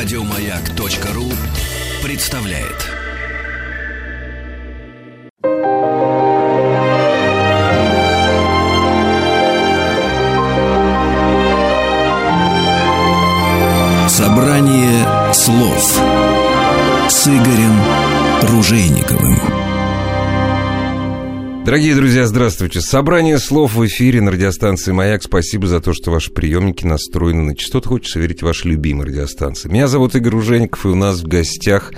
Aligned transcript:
Радиомаяк.ру 0.00 1.24
представляет. 2.04 2.88
Собрание 14.08 15.34
слов 15.34 16.00
с 17.08 17.26
Игорем 17.26 17.82
Ружейниковым. 18.42 19.57
Дорогие 21.68 21.94
друзья, 21.94 22.26
здравствуйте. 22.26 22.80
Собрание 22.80 23.38
слов 23.38 23.74
в 23.74 23.86
эфире 23.86 24.22
на 24.22 24.30
радиостанции 24.30 24.90
«Маяк». 24.90 25.22
Спасибо 25.22 25.66
за 25.66 25.80
то, 25.80 25.92
что 25.92 26.10
ваши 26.10 26.30
приемники 26.30 26.86
настроены 26.86 27.42
на 27.42 27.54
частоту. 27.54 27.90
Хочется 27.90 28.18
верить 28.18 28.40
в 28.40 28.46
ваши 28.46 28.68
любимые 28.68 29.08
радиостанции. 29.08 29.68
Меня 29.68 29.86
зовут 29.86 30.14
Игорь 30.14 30.34
Ужеников, 30.34 30.86
и 30.86 30.88
у 30.88 30.94
нас 30.94 31.20
в 31.20 31.28
гостях 31.28 31.92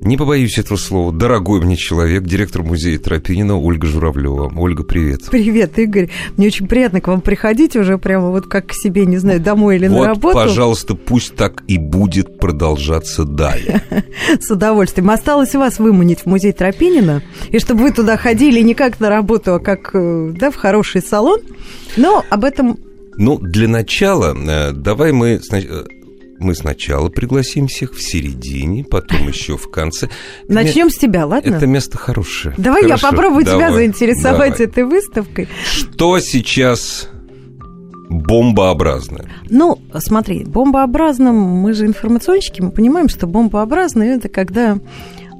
не 0.00 0.16
побоюсь 0.16 0.58
этого 0.58 0.78
слова. 0.78 1.12
Дорогой 1.12 1.60
мне 1.60 1.76
человек, 1.76 2.22
директор 2.22 2.62
музея 2.62 2.98
Тропинина 2.98 3.58
Ольга 3.58 3.86
Журавлева. 3.86 4.52
Ольга, 4.56 4.84
привет. 4.84 5.22
Привет, 5.30 5.78
Игорь. 5.78 6.08
Мне 6.36 6.46
очень 6.46 6.68
приятно 6.68 7.00
к 7.00 7.08
вам 7.08 7.20
приходить 7.20 7.76
уже 7.76 7.98
прямо 7.98 8.30
вот 8.30 8.46
как 8.46 8.68
к 8.68 8.72
себе, 8.72 9.06
не 9.06 9.18
знаю, 9.18 9.40
домой 9.40 9.76
или 9.76 9.88
вот, 9.88 10.00
на 10.00 10.06
работу. 10.06 10.34
пожалуйста, 10.34 10.94
пусть 10.94 11.34
так 11.34 11.64
и 11.66 11.78
будет 11.78 12.38
продолжаться 12.38 13.24
далее. 13.24 13.82
С 14.40 14.50
удовольствием. 14.50 15.10
Осталось 15.10 15.54
вас 15.54 15.78
выманить 15.78 16.20
в 16.20 16.26
музей 16.26 16.52
Тропинина, 16.52 17.22
и 17.50 17.58
чтобы 17.58 17.82
вы 17.82 17.92
туда 17.92 18.16
ходили 18.16 18.60
не 18.60 18.74
как 18.74 19.00
на 19.00 19.08
работу, 19.08 19.54
а 19.54 19.58
как 19.58 19.90
э, 19.94 20.32
да, 20.38 20.50
в 20.50 20.56
хороший 20.56 21.02
салон. 21.02 21.40
Но 21.96 22.24
об 22.30 22.44
этом 22.44 22.78
ну, 23.16 23.36
для 23.36 23.66
начала, 23.66 24.32
э, 24.32 24.72
давай 24.72 25.10
мы 25.10 25.40
мы 26.38 26.54
сначала 26.54 27.08
пригласим 27.08 27.66
всех 27.66 27.94
в 27.94 28.02
середине, 28.02 28.84
потом 28.84 29.28
еще 29.28 29.56
в 29.56 29.70
конце. 29.70 30.08
Начнем 30.48 30.90
с 30.90 30.96
тебя, 30.96 31.26
ладно? 31.26 31.54
Это 31.54 31.66
место 31.66 31.98
хорошее. 31.98 32.54
Давай 32.56 32.82
Хорошо, 32.82 33.06
я 33.06 33.10
попробую 33.10 33.44
давай, 33.44 33.58
тебя 33.58 33.74
заинтересовать 33.74 34.52
давай. 34.52 34.66
этой 34.66 34.84
выставкой. 34.84 35.48
Что 35.64 36.18
сейчас 36.20 37.08
бомбообразное? 38.08 39.26
Ну, 39.50 39.78
смотри, 39.98 40.44
бомбообразным, 40.44 41.34
мы 41.34 41.74
же 41.74 41.86
информационщики, 41.86 42.60
мы 42.60 42.70
понимаем, 42.70 43.08
что 43.08 43.26
бомбообразное 43.26 44.16
это 44.16 44.28
когда 44.28 44.78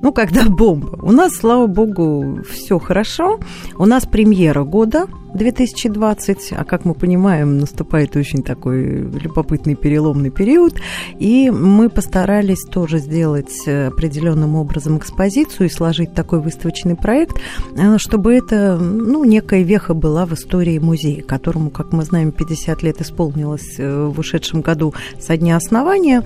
ну, 0.03 0.13
когда 0.13 0.45
бомба. 0.49 0.99
У 1.03 1.13
нас, 1.13 1.35
слава 1.35 1.67
богу, 1.67 2.41
все 2.49 2.79
хорошо. 2.79 3.41
У 3.79 3.87
нас 3.87 4.07
премьера 4.07 4.65
года 4.65 5.07
2020, 5.35 6.53
а 6.53 6.65
как 6.65 6.85
мы 6.85 6.95
понимаем, 6.95 7.59
наступает 7.59 8.17
очень 8.17 8.43
такой 8.43 9.01
любопытный 9.01 9.75
переломный 9.75 10.31
период, 10.31 10.75
и 11.19 11.51
мы 11.51 11.91
постарались 11.91 12.65
тоже 12.65 12.99
сделать 12.99 13.67
определенным 13.67 14.55
образом 14.55 14.99
экспозицию 14.99 15.67
и 15.67 15.71
сложить 15.71 16.15
такой 16.15 16.41
выставочный 16.41 16.97
проект, 16.97 17.37
э, 17.77 17.99
чтобы 17.99 18.35
это, 18.35 18.79
ну, 18.79 19.25
некая 19.25 19.63
веха 19.63 19.95
была 19.95 20.27
в 20.27 20.33
истории 20.35 20.79
музея, 20.79 21.23
которому, 21.23 21.71
как 21.71 21.93
мы 21.93 22.05
знаем, 22.05 22.33
50 22.33 22.83
лет 22.83 23.01
исполнилось 23.01 23.79
э, 23.79 24.07
в 24.07 24.19
ушедшем 24.19 24.61
году 24.63 24.95
со 25.19 25.37
дня 25.37 25.57
основания. 25.57 26.23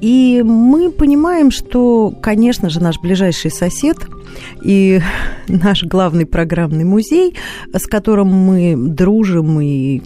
И 0.00 0.42
мы 0.42 0.90
понимаем, 0.90 1.50
что, 1.50 2.12
конечно 2.22 2.70
же, 2.70 2.80
наш 2.80 2.98
ближайший 3.00 3.50
сосед 3.50 3.98
и 4.62 5.00
наш 5.48 5.84
главный 5.84 6.26
программный 6.26 6.84
музей, 6.84 7.34
с 7.72 7.86
которым 7.86 8.28
мы 8.28 8.74
дружим 8.76 9.60
и 9.60 10.00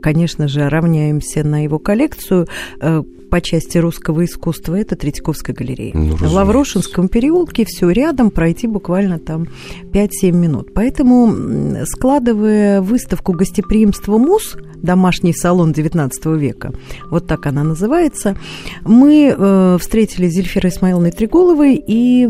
конечно 0.00 0.48
же, 0.48 0.68
равняемся 0.68 1.44
на 1.44 1.64
его 1.64 1.78
коллекцию, 1.78 2.46
э, 2.80 3.02
по 3.30 3.40
части 3.40 3.78
русского 3.78 4.24
искусства, 4.24 4.76
это 4.78 4.96
Третьяковская 4.96 5.54
галерея. 5.54 5.92
Ну, 5.94 6.16
в 6.16 6.32
Лаврошинском 6.32 7.08
переулке 7.08 7.64
все 7.66 7.90
рядом, 7.90 8.30
пройти 8.30 8.66
буквально 8.66 9.18
там 9.18 9.48
5-7 9.92 10.32
минут. 10.32 10.72
Поэтому, 10.74 11.84
складывая 11.86 12.80
выставку 12.80 13.32
гостеприимства 13.32 14.18
МУС, 14.18 14.56
домашний 14.76 15.32
салон 15.32 15.72
19 15.72 16.26
века, 16.26 16.72
вот 17.10 17.26
так 17.26 17.46
она 17.46 17.64
называется, 17.64 18.36
мы 18.84 19.34
э, 19.36 19.78
встретили 19.80 20.28
Зельфира 20.28 20.68
Исмаиловной 20.68 21.10
Триголовой 21.10 21.82
и 21.86 22.28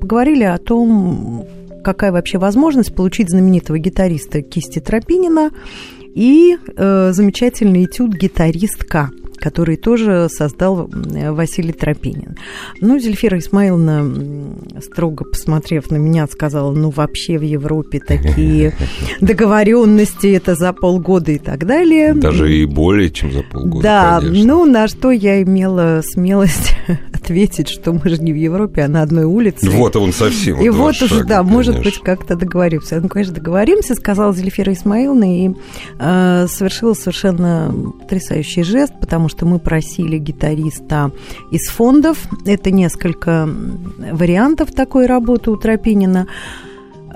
поговорили 0.00 0.44
о 0.44 0.58
том, 0.58 1.46
какая 1.84 2.12
вообще 2.12 2.38
возможность 2.38 2.94
получить 2.94 3.30
знаменитого 3.30 3.78
гитариста 3.78 4.42
Кисти 4.42 4.80
Тропинина 4.80 5.50
и 6.14 6.56
э, 6.76 7.12
замечательный 7.12 7.84
этюд 7.84 8.14
«Гитаристка» 8.14 9.10
который 9.44 9.76
тоже 9.76 10.28
создал 10.30 10.88
Василий 10.90 11.72
Тропинин. 11.72 12.38
Ну, 12.80 12.98
Зельфира 12.98 13.38
Исмаиловна, 13.38 14.10
строго 14.80 15.26
посмотрев 15.26 15.90
на 15.90 15.96
меня, 15.96 16.26
сказала, 16.26 16.72
ну, 16.72 16.88
вообще 16.88 17.36
в 17.36 17.42
Европе 17.42 18.00
такие 18.00 18.72
договоренности, 19.20 20.28
это 20.28 20.54
за 20.54 20.72
полгода 20.72 21.32
и 21.32 21.38
так 21.38 21.66
далее. 21.66 22.14
Даже 22.14 22.56
и 22.56 22.64
более, 22.64 23.10
чем 23.10 23.32
за 23.32 23.42
полгода, 23.42 23.82
Да, 23.82 24.20
конечно. 24.20 24.46
ну, 24.46 24.64
на 24.64 24.88
что 24.88 25.10
я 25.10 25.42
имела 25.42 26.00
смелость 26.02 26.74
ответить, 27.12 27.68
что 27.68 27.92
мы 27.92 28.08
же 28.08 28.22
не 28.22 28.32
в 28.32 28.36
Европе, 28.36 28.82
а 28.82 28.88
на 28.88 29.02
одной 29.02 29.24
улице. 29.24 29.68
Вот 29.68 29.94
он 29.96 30.14
совсем. 30.14 30.58
И 30.58 30.70
вот, 30.70 31.00
уже, 31.02 31.22
да, 31.24 31.42
может 31.42 31.82
быть, 31.82 31.98
как-то 31.98 32.34
договоримся. 32.34 32.98
Ну, 32.98 33.08
конечно, 33.08 33.34
договоримся, 33.34 33.94
сказала 33.94 34.32
Зельфира 34.32 34.72
Исмаиловна, 34.72 35.44
и 35.44 35.50
э, 35.98 36.46
совершила 36.48 36.94
совершенно 36.94 37.74
потрясающий 38.00 38.62
жест, 38.62 38.94
потому 39.00 39.28
что 39.28 39.33
мы 39.42 39.58
просили 39.58 40.18
гитариста 40.18 41.10
из 41.50 41.68
фондов. 41.68 42.18
Это 42.46 42.70
несколько 42.70 43.48
вариантов 44.12 44.72
такой 44.72 45.06
работы 45.06 45.50
у 45.50 45.56
Тропинина. 45.56 46.26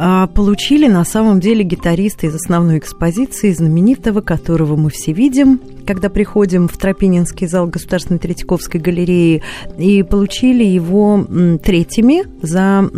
А, 0.00 0.28
Получили 0.28 0.86
на 0.86 1.04
самом 1.04 1.40
деле 1.40 1.64
гитариста 1.64 2.28
из 2.28 2.34
основной 2.36 2.78
экспозиции, 2.78 3.52
знаменитого, 3.52 4.20
которого 4.20 4.76
мы 4.76 4.90
все 4.90 5.12
видим, 5.12 5.60
когда 5.84 6.08
приходим 6.08 6.68
в 6.68 6.76
Тропининский 6.76 7.48
зал 7.48 7.66
Государственной 7.66 8.20
Третьяковской 8.20 8.76
галереи, 8.76 9.42
и 9.76 10.04
получили 10.04 10.62
его 10.62 11.26
третьими 11.64 12.22
за, 12.40 12.88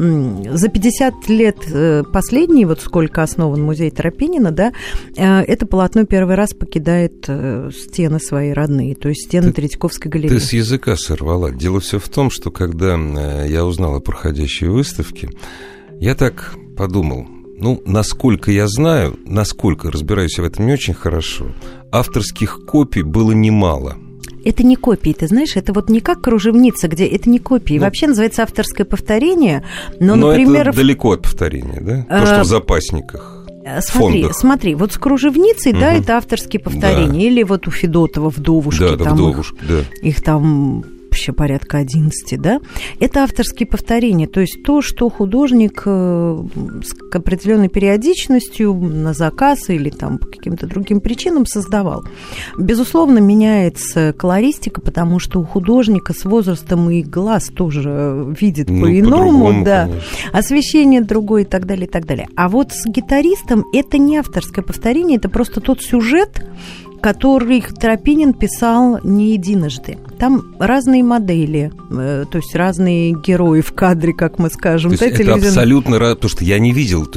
за 0.54 0.68
50 0.68 1.28
лет 1.30 1.56
э, 1.72 2.02
последний, 2.12 2.66
вот 2.66 2.82
сколько 2.82 3.22
основан 3.22 3.62
музей 3.62 3.90
Тропинина, 3.90 4.50
да, 4.50 4.72
э, 5.16 5.40
это 5.40 5.64
полотно 5.64 6.04
первый 6.04 6.34
раз 6.34 6.52
покидает 6.52 7.24
э, 7.28 7.70
стены 7.72 8.20
свои 8.20 8.50
родные, 8.50 8.94
то 8.94 9.08
есть 9.08 9.26
стены 9.26 9.48
Ты- 9.48 9.62
Третьяковской 9.62 10.08
галереи. 10.08 10.28
Ты 10.28 10.40
с 10.40 10.52
языка 10.52 10.96
сорвала. 10.96 11.50
Дело 11.50 11.80
все 11.80 11.98
в 11.98 12.10
том, 12.10 12.30
что 12.30 12.50
когда 12.50 12.98
я 13.46 13.64
узнал 13.64 13.94
о 13.94 14.00
проходящей 14.00 14.68
выставке, 14.68 15.30
я 15.98 16.14
так 16.14 16.56
подумал, 16.80 17.26
ну, 17.58 17.82
насколько 17.84 18.50
я 18.50 18.66
знаю, 18.66 19.18
насколько 19.26 19.90
разбираюсь 19.90 20.38
я 20.38 20.44
в 20.44 20.46
этом 20.46 20.66
не 20.66 20.72
очень 20.72 20.94
хорошо, 20.94 21.48
авторских 21.92 22.60
копий 22.66 23.02
было 23.02 23.32
немало. 23.32 23.96
Это 24.46 24.62
не 24.62 24.76
копии, 24.76 25.12
ты 25.12 25.26
знаешь, 25.28 25.56
это 25.56 25.74
вот 25.74 25.90
не 25.90 26.00
как 26.00 26.22
кружевница, 26.22 26.88
где 26.88 27.04
это 27.04 27.28
не 27.28 27.38
копии. 27.38 27.74
Ну, 27.74 27.82
Вообще 27.84 28.06
называется 28.06 28.42
авторское 28.44 28.86
повторение. 28.86 29.62
Но, 30.00 30.14
Но 30.16 30.28
например, 30.28 30.68
это 30.70 30.78
далеко 30.78 31.12
от 31.12 31.22
повторения, 31.24 31.80
да? 31.82 32.18
То, 32.20 32.24
что 32.26 32.40
А, 32.40 32.44
в 32.44 32.46
запасниках. 32.46 33.44
э, 33.62 33.82
смотри, 33.82 34.22
фондах. 34.22 34.38
смотри, 34.38 34.74
вот 34.74 34.92
с 34.94 34.96
кружевницей, 34.96 35.72
да, 35.74 35.90
Мгм. 35.92 36.00
это 36.00 36.16
авторские 36.16 36.62
повторения. 36.62 37.26
Или 37.26 37.42
вот 37.42 37.68
у 37.68 37.70
Федотова 37.70 38.30
вдовушки, 38.30 38.80
Да, 38.80 38.96
да, 38.96 39.04
там 39.04 39.14
их- 39.18 39.20
вдовушка, 39.20 39.56
да. 39.68 39.80
их 40.00 40.22
там 40.22 40.84
вообще 41.10 41.32
порядка 41.32 41.78
11, 41.78 42.40
да, 42.40 42.60
это 43.00 43.24
авторские 43.24 43.66
повторения, 43.66 44.28
то 44.28 44.40
есть 44.40 44.62
то, 44.62 44.80
что 44.80 45.10
художник 45.10 45.82
э, 45.84 46.44
с 46.84 47.14
определенной 47.14 47.68
периодичностью 47.68 48.74
на 48.74 49.12
заказ 49.12 49.68
или 49.70 49.90
там 49.90 50.18
по 50.18 50.28
каким-то 50.28 50.68
другим 50.68 51.00
причинам 51.00 51.46
создавал. 51.46 52.04
Безусловно, 52.56 53.18
меняется 53.18 54.14
колористика, 54.16 54.80
потому 54.80 55.18
что 55.18 55.40
у 55.40 55.44
художника 55.44 56.14
с 56.14 56.24
возрастом 56.24 56.88
и 56.90 57.02
глаз 57.02 57.48
тоже 57.48 58.34
видит 58.40 58.70
Ну, 58.70 58.82
по-иному, 58.82 59.24
по-другому, 59.24 59.64
да, 59.64 59.86
конечно. 59.86 60.08
освещение 60.32 61.00
другое 61.00 61.42
и 61.42 61.46
так 61.46 61.66
далее, 61.66 61.86
и 61.86 61.90
так 61.90 62.06
далее. 62.06 62.28
А 62.36 62.48
вот 62.48 62.72
с 62.72 62.86
гитаристом 62.86 63.64
это 63.74 63.98
не 63.98 64.16
авторское 64.16 64.64
повторение, 64.64 65.18
это 65.18 65.28
просто 65.28 65.60
тот 65.60 65.82
сюжет, 65.82 66.46
который 67.02 67.62
Тропинин 67.62 68.32
писал 68.32 69.00
не 69.02 69.32
единожды. 69.32 69.98
Там 70.20 70.54
разные 70.58 71.02
модели, 71.02 71.72
э, 71.90 72.24
то 72.30 72.38
есть 72.38 72.54
разные 72.54 73.12
герои 73.12 73.62
в 73.62 73.72
кадре, 73.72 74.12
как 74.12 74.38
мы 74.38 74.50
скажем. 74.50 74.90
То 74.90 74.92
есть 74.92 75.00
да, 75.00 75.06
это 75.08 75.16
телевизионные- 75.16 75.48
абсолютно... 75.48 75.98
Потому 75.98 76.28
что 76.28 76.44
я 76.44 76.58
не 76.58 76.72
видел. 76.72 77.08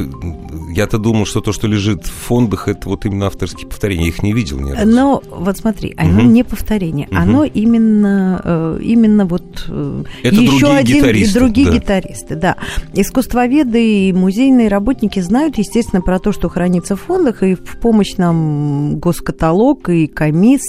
Я-то 0.74 0.98
думал, 0.98 1.26
что 1.26 1.42
то, 1.42 1.52
что 1.52 1.68
лежит 1.68 2.06
в 2.06 2.12
фондах, 2.12 2.68
это 2.70 2.88
вот 2.88 3.06
именно 3.06 3.28
авторские 3.28 3.68
повторения. 3.68 4.04
Я 4.04 4.08
их 4.08 4.24
не 4.24 4.32
видел 4.34 4.60
ни 4.60 4.72
разу. 4.72 4.88
Но 4.90 5.22
вот 5.30 5.58
смотри, 5.58 5.94
оно 5.98 6.22
Мгм. 6.22 6.34
не 6.34 6.44
повторение, 6.44 7.08
Мгм. 7.12 7.18
оно 7.18 7.44
именно, 7.44 8.42
э, 8.44 8.80
именно 8.82 9.26
вот 9.26 9.66
э, 9.68 10.04
Это 10.24 10.36
еще 10.36 10.48
другие 10.60 10.78
один 10.78 10.98
гитаристы, 10.98 11.38
и 11.38 11.40
другие 11.42 11.68
да. 11.68 11.74
гитаристы, 11.74 12.36
да. 12.36 12.56
Искусствоведы 12.94 14.08
и 14.08 14.14
музейные 14.14 14.70
работники 14.70 15.20
знают, 15.20 15.58
естественно, 15.58 16.02
про 16.02 16.20
то, 16.20 16.32
что 16.32 16.48
хранится 16.50 16.96
в 16.96 17.02
фондах, 17.02 17.44
и 17.44 17.56
в 17.56 17.80
помощь 17.82 18.16
нам 18.18 18.98
госкаталог 18.98 19.90
и 19.90 20.08
комисс, 20.08 20.62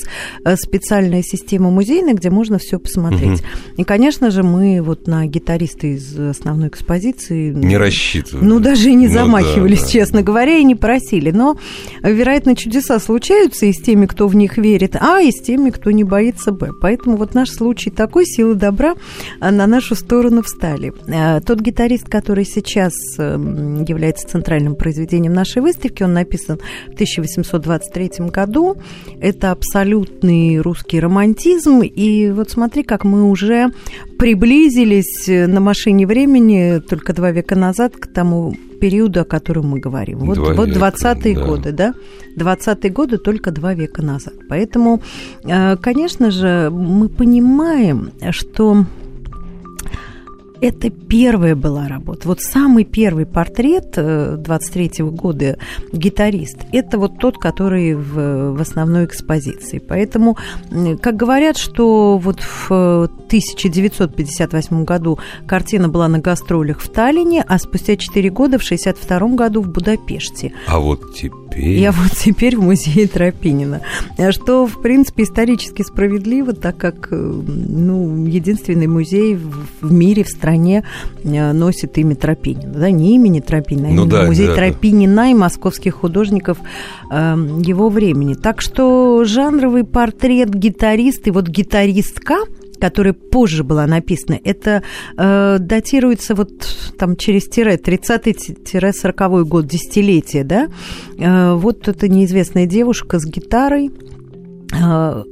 специальная 0.61 1.23
система 1.23 1.71
музейная, 1.71 2.15
где 2.25 2.31
можно 2.31 2.57
все 2.59 2.79
посмотреть. 2.79 3.41
Угу. 3.41 3.49
И, 3.77 3.85
конечно 3.85 4.31
же, 4.31 4.43
мы 4.43 4.81
вот 4.81 5.07
на 5.07 5.27
гитариста 5.27 5.89
из 5.89 6.19
основной 6.19 6.69
экспозиции... 6.69 7.53
Не 7.53 7.77
рассчитывали. 7.77 8.47
Ну, 8.47 8.61
даже 8.61 8.89
и 8.89 8.95
не 8.95 9.09
ну, 9.09 9.13
замахивались, 9.13 9.81
да, 9.81 9.85
да. 9.85 9.91
честно 9.91 10.23
говоря, 10.23 10.57
и 10.57 10.65
не 10.65 10.75
просили. 10.75 11.31
Но, 11.33 11.59
вероятно, 12.03 12.57
чудеса 12.57 12.99
случаются 12.99 13.67
и 13.67 13.75
с 13.75 13.83
теми, 13.83 14.07
кто 14.07 14.27
в 14.27 14.35
них 14.35 14.57
верит, 14.57 14.97
а, 14.99 15.21
и 15.21 15.31
с 15.31 15.43
теми, 15.43 15.69
кто 15.69 15.91
не 15.91 16.03
боится, 16.03 16.51
б. 16.51 16.71
Поэтому 16.81 17.19
вот 17.19 17.35
наш 17.35 17.51
случай 17.51 17.91
такой, 17.91 18.25
силы 18.25 18.55
добра 18.55 18.95
на 19.41 19.67
нашу 19.67 19.95
сторону 19.95 20.43
встали. 20.43 20.95
А, 21.09 21.41
тот 21.41 21.61
гитарист, 21.61 22.09
который 22.09 22.47
сейчас 22.47 22.95
эм, 23.19 23.85
является 23.85 24.27
центральным 24.27 24.77
произведением 24.77 25.35
нашей 25.35 25.61
выставки, 25.61 26.03
он 26.03 26.15
написан 26.15 26.59
в 26.89 26.95
1823 26.95 28.31
году. 28.31 28.79
Это 29.21 29.51
абсолютный 29.51 30.59
русский 30.61 31.01
романтизм. 31.01 31.83
И 31.83 32.14
вот 32.35 32.51
смотри, 32.51 32.83
как 32.83 33.05
мы 33.05 33.25
уже 33.25 33.71
приблизились 34.19 35.27
на 35.27 35.61
машине 35.61 36.07
времени 36.07 36.81
только 36.81 37.13
два 37.13 37.31
века 37.31 37.57
назад 37.57 37.97
к 37.97 38.07
тому 38.07 38.55
периоду, 38.81 39.21
о 39.21 39.25
котором 39.25 39.69
мы 39.69 39.81
говорим. 39.81 40.19
Вот, 40.19 40.37
два 40.37 40.53
вот 40.53 40.69
20-е 40.69 41.35
да. 41.35 41.47
годы, 41.47 41.73
да? 41.73 41.95
20-е 42.37 42.91
годы 42.91 43.19
только 43.19 43.51
два 43.51 43.75
века 43.75 44.03
назад. 44.03 44.35
Поэтому, 44.49 45.01
э, 45.45 45.77
конечно 45.77 46.31
же, 46.31 46.71
мы 46.71 47.09
понимаем, 47.09 48.11
что 48.31 48.85
это 50.65 50.89
первая 50.89 51.55
была 51.55 51.87
работа. 51.89 52.27
Вот 52.27 52.41
самый 52.41 52.85
первый 52.85 53.27
портрет 53.27 53.99
23-го 53.99 55.09
э, 55.09 55.11
года 55.11 55.59
гитарист, 55.93 56.57
это 56.73 56.99
вот 56.99 57.19
тот, 57.19 57.37
который 57.37 57.95
в, 57.95 58.53
в 58.53 58.61
основной 58.61 59.05
экспозиции. 59.05 59.79
Поэтому, 59.79 60.39
как 61.03 61.17
говорят, 61.17 61.59
что 61.59 62.17
вот 62.17 62.41
в 62.41 62.71
1958 62.71 64.85
году 64.85 65.19
картина 65.47 65.91
была 65.91 66.09
на 66.09 66.19
гастролях 66.19 66.81
в 66.81 66.89
Таллине, 66.89 67.45
а 67.47 67.59
спустя 67.59 67.97
4 67.97 68.31
года, 68.31 68.59
в 68.59 68.65
1962 68.65 69.37
году 69.37 69.61
в 69.61 69.69
Будапеште. 69.69 70.55
А 70.67 70.79
вот 70.79 71.15
теперь 71.15 71.44
я 71.57 71.93
вот 71.93 72.13
теперь 72.13 72.57
в 72.57 72.63
музее 72.63 73.07
Тропинина. 73.07 73.81
Что, 74.31 74.67
в 74.67 74.81
принципе, 74.83 75.25
исторически 75.25 75.83
справедливо, 75.83 76.53
так 76.53 76.77
как 76.77 77.09
э, 77.11 77.17
ну, 77.17 78.27
единственный 78.27 78.87
музей 78.87 79.39
в 79.81 79.93
мире, 79.93 80.25
в 80.25 80.29
стране 80.29 80.85
э, 81.23 81.53
носит 81.53 81.97
имя 81.99 82.17
Тропинина. 82.17 82.73
Да, 82.73 82.91
не 82.91 83.17
имени 83.17 83.41
Тропинина, 83.41 83.89
а 83.89 83.93
ну, 83.93 84.07
да, 84.07 84.25
музей 84.25 84.49
да, 84.49 84.55
Тропинина 84.55 85.31
и 85.31 85.35
московских 85.35 85.95
художников 85.95 86.59
э, 87.11 87.15
его 87.63 87.89
времени. 87.89 88.35
Так 88.35 88.61
что 88.61 89.25
жанровый 89.25 89.85
портрет 89.85 90.55
гитариста 90.55 91.31
и 91.31 91.33
вот 91.33 91.49
гитаристка– 91.49 92.37
которая 92.81 93.13
позже 93.13 93.65
была 93.65 93.87
написана, 93.87 94.39
это 94.43 94.83
э, 95.17 95.59
датируется 95.59 96.35
вот 96.35 96.51
там 96.99 97.17
через 97.17 97.45
тире, 97.49 97.77
30-40 97.77 99.45
год, 99.45 99.67
десятилетие, 99.67 100.45
да? 100.45 100.69
Э, 101.19 101.55
вот 101.55 101.89
эта 101.89 102.09
неизвестная 102.09 102.67
девушка 102.67 103.19
с 103.19 103.27
гитарой, 103.27 103.91
э, 104.73 105.25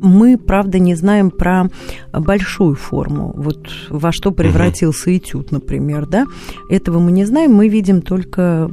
мы, 0.00 0.38
правда, 0.38 0.78
не 0.78 0.94
знаем 0.94 1.30
про 1.30 1.70
большую 2.12 2.74
форму. 2.74 3.32
Вот 3.36 3.68
во 3.88 4.12
что 4.12 4.30
превратился 4.30 5.10
угу. 5.10 5.18
этюд, 5.18 5.52
например, 5.52 6.06
да? 6.06 6.26
Этого 6.70 6.98
мы 6.98 7.12
не 7.12 7.24
знаем. 7.24 7.54
Мы 7.54 7.68
видим 7.68 8.02
только 8.02 8.70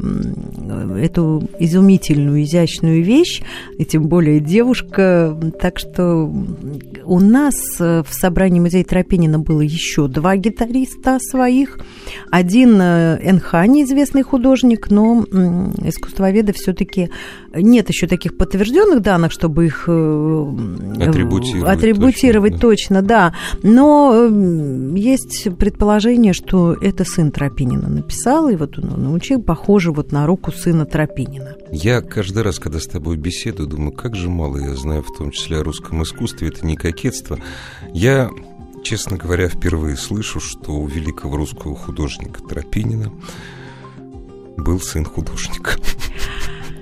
эту 0.97 1.47
изумительную, 1.59 2.43
изящную 2.43 3.03
вещь, 3.03 3.41
и 3.77 3.85
тем 3.85 4.07
более 4.07 4.39
девушка. 4.39 5.37
Так 5.59 5.79
что 5.79 6.31
у 7.05 7.19
нас 7.19 7.55
в 7.79 8.07
собрании 8.09 8.59
музея 8.59 8.83
Тропинина 8.83 9.39
было 9.39 9.61
еще 9.61 10.07
два 10.07 10.35
гитариста 10.37 11.17
своих. 11.19 11.79
Один 12.31 12.79
э, 12.79 13.31
НХ, 13.33 13.53
неизвестный 13.67 14.23
художник, 14.23 14.89
но 14.89 15.23
искусствоведы 15.83 16.53
все-таки 16.53 17.09
нет 17.53 17.89
еще 17.89 18.07
таких 18.07 18.37
подтвержденных 18.37 19.01
данных, 19.01 19.31
чтобы 19.31 19.65
их 19.65 19.85
э, 19.87 21.11
атрибутировать, 21.15 21.77
атрибутировать 21.77 22.59
точно, 22.59 23.01
точно, 23.01 23.01
да. 23.01 23.33
Но 23.63 24.13
эм, 24.13 24.95
есть 24.95 25.47
предположение, 25.57 26.33
что 26.33 26.73
это 26.73 27.05
сын 27.05 27.31
Тропинина 27.31 27.89
написал, 27.89 28.49
и 28.49 28.55
вот 28.55 28.77
он 28.77 29.03
научил, 29.03 29.41
похоже 29.41 29.91
вот 29.91 30.11
на 30.11 30.25
руку 30.25 30.51
сына 30.51 30.85
Тропинина. 30.85 31.55
Я 31.71 32.01
каждый 32.01 32.43
раз, 32.43 32.59
когда 32.59 32.79
с 32.79 32.87
тобой 32.87 33.17
беседую, 33.17 33.67
думаю, 33.67 33.91
как 33.91 34.15
же 34.15 34.29
мало 34.29 34.57
я 34.57 34.75
знаю, 34.75 35.03
в 35.03 35.17
том 35.17 35.31
числе 35.31 35.59
о 35.59 35.63
русском 35.63 36.03
искусстве, 36.03 36.49
это 36.49 36.65
не 36.65 36.75
кокетство. 36.75 37.39
Я 37.93 38.29
честно 38.83 39.17
говоря, 39.17 39.49
впервые 39.49 39.97
слышу, 39.97 40.39
что 40.39 40.73
у 40.73 40.85
великого 40.85 41.37
русского 41.37 41.75
художника 41.75 42.41
Тропинина 42.41 43.11
был 44.57 44.79
сын 44.79 45.03
художника. 45.03 45.71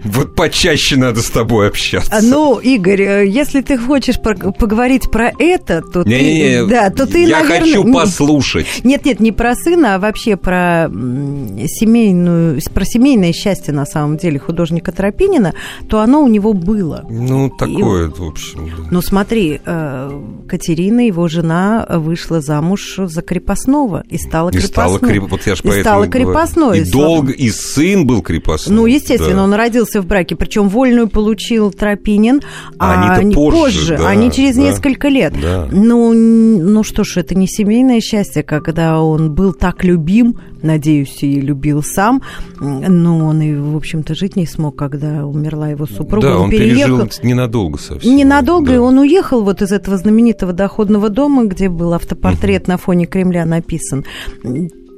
Вот 0.03 0.35
почаще 0.35 0.97
надо 0.97 1.21
с 1.21 1.29
тобой 1.29 1.67
общаться. 1.67 2.11
А, 2.13 2.21
ну, 2.21 2.59
Игорь, 2.59 3.01
э, 3.01 3.27
если 3.27 3.61
ты 3.61 3.77
хочешь 3.77 4.19
поговорить 4.19 5.09
про 5.11 5.31
это, 5.39 5.81
то 5.81 6.03
не, 6.03 6.17
ты... 6.17 6.23
Не, 6.23 6.65
да, 6.67 6.89
то 6.89 7.05
ты, 7.05 7.25
я 7.25 7.39
наверное... 7.39 7.59
хочу 7.59 7.93
послушать. 7.93 8.67
Нет, 8.83 9.05
нет, 9.05 9.19
не 9.19 9.31
про 9.31 9.55
сына, 9.55 9.95
а 9.95 9.99
вообще 9.99 10.35
про 10.35 10.89
семейную, 10.89 12.59
про 12.73 12.85
семейное 12.85 13.33
счастье, 13.33 13.73
на 13.73 13.85
самом 13.85 14.17
деле, 14.17 14.39
художника 14.39 14.91
Тропинина, 14.91 15.53
то 15.87 15.99
оно 15.99 16.21
у 16.23 16.27
него 16.27 16.53
было. 16.53 17.05
Ну, 17.09 17.49
такое, 17.49 18.07
И... 18.07 18.11
в 18.11 18.23
общем. 18.23 18.65
Да. 18.65 18.87
Ну, 18.91 19.01
смотри, 19.01 19.61
э, 19.63 20.21
Катерина, 20.47 21.05
его 21.07 21.27
жена, 21.27 21.85
вышла 21.89 22.41
замуж 22.41 22.95
за 22.97 23.21
крепостного 23.21 24.03
и 24.09 24.17
стала 24.17 24.49
и 24.49 24.53
крепостной. 24.53 24.73
Стала 24.73 24.99
креп... 24.99 25.23
Вот 25.29 25.47
я 25.47 25.53
и 25.53 25.81
стала 25.81 26.07
крепостной. 26.07 26.79
И 26.79 26.91
долго, 26.91 27.31
и 27.31 27.49
сын 27.49 28.05
был 28.05 28.21
крепостной. 28.21 28.75
Ну, 28.75 28.85
естественно, 28.85 29.37
да. 29.37 29.43
он 29.43 29.53
родился 29.53 29.92
остался 29.93 30.01
в 30.01 30.05
браке, 30.05 30.35
причем 30.35 30.69
вольную 30.69 31.07
получил 31.07 31.71
Тропинин, 31.71 32.41
а, 32.79 32.93
а 32.93 33.13
они 33.15 33.33
позже, 33.33 33.57
позже 33.57 33.97
да, 33.97 34.09
они 34.09 34.31
через 34.31 34.55
да, 34.55 34.61
несколько 34.61 35.07
лет. 35.09 35.33
Да. 35.39 35.67
Ну, 35.71 36.13
ну 36.13 36.83
что 36.83 37.03
ж, 37.03 37.17
это 37.17 37.35
не 37.35 37.47
семейное 37.47 38.01
счастье, 38.01 38.43
когда 38.43 39.01
он 39.01 39.33
был 39.33 39.53
так 39.53 39.83
любим, 39.83 40.37
надеюсь, 40.61 41.21
и 41.21 41.41
любил 41.41 41.83
сам, 41.83 42.21
но 42.59 43.25
он 43.27 43.41
и, 43.41 43.55
в 43.55 43.75
общем-то, 43.75 44.15
жить 44.15 44.35
не 44.35 44.45
смог, 44.45 44.75
когда 44.75 45.25
умерла 45.25 45.69
его 45.69 45.85
супруга. 45.85 46.27
Да, 46.27 46.37
он, 46.37 46.43
он 46.43 46.49
переехал. 46.49 46.99
пережил 46.99 47.09
ненадолго 47.23 47.79
совсем. 47.79 48.15
Ненадолго, 48.15 48.67
да. 48.67 48.75
и 48.75 48.77
он 48.77 48.97
уехал 48.99 49.43
вот 49.43 49.61
из 49.61 49.71
этого 49.71 49.97
знаменитого 49.97 50.53
доходного 50.53 51.09
дома, 51.09 51.45
где 51.45 51.69
был 51.69 51.93
автопортрет 51.93 52.63
угу. 52.63 52.71
на 52.71 52.77
фоне 52.77 53.05
Кремля 53.05 53.45
написан. 53.45 54.05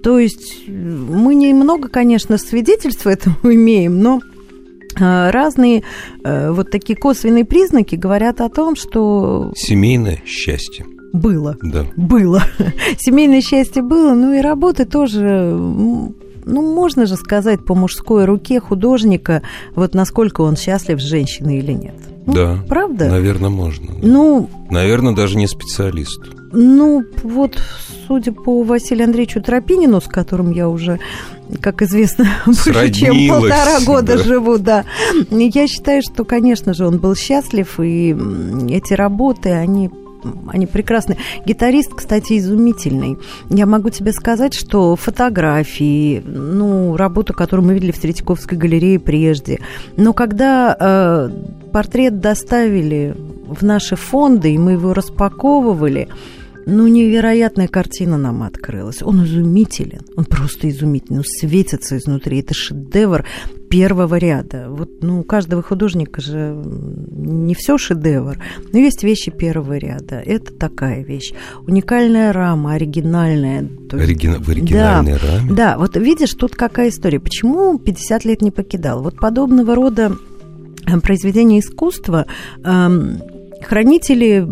То 0.06 0.20
есть 0.20 0.68
мы 0.68 1.34
немного, 1.34 1.88
конечно, 1.88 2.38
свидетельств 2.38 3.08
этому 3.08 3.38
имеем, 3.44 4.00
но 4.00 4.22
разные 4.98 5.84
э, 6.24 6.52
вот 6.52 6.72
такие 6.72 6.96
косвенные 6.98 7.46
признаки 7.46 7.96
говорят 7.96 8.42
о 8.42 8.50
том, 8.50 8.76
что... 8.76 9.52
Семейное 9.56 10.22
счастье. 10.26 10.86
Было. 11.14 11.58
Да. 11.62 11.86
Было. 11.96 12.44
Семейное 12.98 13.42
счастье 13.42 13.82
было, 13.82 14.14
ну 14.14 14.34
и 14.34 14.42
работы 14.42 14.86
тоже 14.86 15.56
ну, 16.46 16.62
можно 16.76 17.06
же 17.06 17.16
сказать 17.16 17.66
по 17.66 17.76
мужской 17.76 18.26
руке 18.26 18.60
художника, 18.60 19.42
вот 19.74 19.94
насколько 19.94 20.42
он 20.42 20.56
счастлив 20.56 21.02
с 21.02 21.04
женщиной 21.04 21.60
или 21.60 21.74
нет. 21.74 21.96
Ну, 22.26 22.34
да. 22.34 22.64
Правда? 22.68 23.10
Наверное, 23.10 23.50
можно. 23.50 23.94
Да. 23.94 24.08
Ну. 24.08 24.50
Наверное, 24.70 25.14
даже 25.14 25.38
не 25.38 25.48
специалист. 25.48 26.22
Ну, 26.56 27.04
вот, 27.24 27.62
судя 28.08 28.32
по 28.32 28.64
Василию 28.64 29.06
Андреевичу 29.06 29.42
Тропинину, 29.42 30.00
с 30.00 30.08
которым 30.08 30.52
я 30.52 30.70
уже 30.70 31.00
как 31.62 31.82
известно, 31.82 32.28
больше 32.46 32.92
чем 32.92 33.28
полтора 33.28 33.80
года 33.86 34.18
да. 34.18 34.24
живу, 34.24 34.58
да. 34.58 34.86
Я 35.30 35.68
считаю, 35.68 36.02
что, 36.02 36.24
конечно 36.24 36.74
же, 36.74 36.88
он 36.88 36.98
был 36.98 37.16
счастлив, 37.16 37.80
и 37.80 38.16
эти 38.70 38.94
работы, 38.94 39.52
они 39.52 39.92
они 40.48 40.66
прекрасны. 40.66 41.18
Гитарист, 41.46 41.94
кстати, 41.94 42.40
изумительный. 42.40 43.20
Я 43.52 43.68
могу 43.68 43.92
тебе 43.92 44.12
сказать, 44.12 44.56
что 44.56 44.96
фотографии, 44.96 46.20
ну, 46.26 46.98
работу, 46.98 47.34
которую 47.36 47.68
мы 47.68 47.76
видели 47.76 47.92
в 47.92 48.00
Третьяковской 48.00 48.58
галерее 48.58 49.00
прежде, 49.00 49.60
но 49.98 50.14
когда 50.14 50.76
э, 50.80 51.30
портрет 51.72 52.20
доставили 52.22 53.16
в 53.48 53.64
наши 53.64 53.96
фонды, 53.96 54.54
и 54.54 54.58
мы 54.58 54.72
его 54.72 54.96
распаковывали, 54.96 56.08
ну, 56.66 56.88
невероятная 56.88 57.68
картина 57.68 58.18
нам 58.18 58.44
открылась. 58.44 59.02
Он 59.04 59.24
изумителен, 59.24 60.02
он 60.16 60.26
просто 60.26 60.70
изумительный, 60.70 61.20
он 61.20 61.26
светится 61.26 61.98
изнутри. 61.98 62.40
Это 62.40 62.54
шедевр 62.54 63.26
первого 63.70 64.16
ряда. 64.16 64.68
Вот, 64.70 64.90
ну, 65.02 65.20
у 65.20 65.24
каждого 65.24 65.62
художника 65.62 66.22
же 66.22 66.56
не 67.12 67.54
все 67.54 67.78
шедевр, 67.78 68.38
но 68.72 68.80
есть 68.80 69.04
вещи 69.04 69.32
первого 69.32 69.78
ряда. 69.78 70.22
Это 70.26 70.54
такая 70.54 71.04
вещь. 71.04 71.34
Уникальная 71.68 72.34
рама, 72.34 72.74
оригинальная. 72.74 73.68
Оригина... 73.92 74.40
В 74.40 74.50
оригинальной 74.50 75.14
да, 75.14 75.20
раме? 75.20 75.54
Да, 75.54 75.78
вот 75.78 75.98
видишь, 75.98 76.34
тут 76.34 76.56
какая 76.56 76.90
история. 76.90 77.20
Почему 77.20 77.78
50 77.78 78.26
лет 78.26 78.42
не 78.42 78.52
покидал? 78.52 79.04
Вот 79.04 79.18
подобного 79.20 79.76
рода 79.76 80.14
э, 80.88 81.00
произведения 81.00 81.60
искусства 81.60 82.26
эм, 82.64 83.22
хранители 83.62 84.48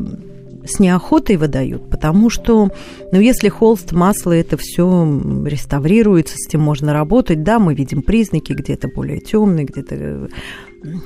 с 0.66 0.80
неохотой 0.80 1.38
выдают, 1.38 1.90
потому 1.90 2.30
что, 2.30 2.70
ну, 3.12 3.20
если 3.20 3.50
холст, 3.50 3.92
масло, 3.92 4.32
это 4.32 4.58
все 4.58 5.04
реставрируется, 5.46 6.36
с 6.38 6.48
этим 6.48 6.62
можно 6.62 6.94
работать, 6.94 7.44
да, 7.44 7.60
мы 7.60 7.74
видим 7.74 8.02
признаки, 8.02 8.54
где-то 8.54 8.88
более 8.88 9.20
темные, 9.20 9.66
где-то 9.66 10.30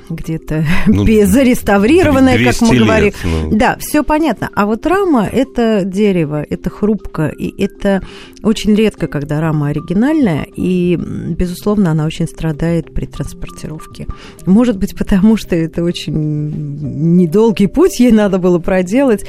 где-то 0.10 0.65
ну, 0.88 1.05
зареставрированное, 1.05 2.43
как 2.43 2.62
мы 2.62 2.77
говорим. 2.77 3.13
Ну. 3.24 3.50
Да, 3.51 3.77
все 3.79 4.03
понятно. 4.03 4.50
А 4.53 4.65
вот 4.65 4.86
рама– 4.86 5.27
это 5.31 5.84
дерево, 5.86 6.46
это 6.48 6.69
хрупко, 6.69 7.27
и 7.27 7.53
это 7.62 8.01
очень 8.43 8.75
редко, 8.75 9.07
когда 9.07 9.41
рама 9.41 9.67
оригинальная, 9.67 10.48
и, 10.55 10.98
безусловно, 10.98 11.91
она 11.91 12.05
очень 12.05 12.27
страдает 12.27 12.93
при 12.93 13.05
транспортировке. 13.05 14.07
Может 14.46 14.77
быть, 14.77 14.98
потому 14.98 15.38
что 15.38 15.55
это 15.55 15.84
очень 15.84 17.17
недолгий 17.17 17.67
путь 17.67 18.00
ей 18.00 18.12
надо 18.12 18.39
было 18.39 18.60
проделать. 18.60 19.25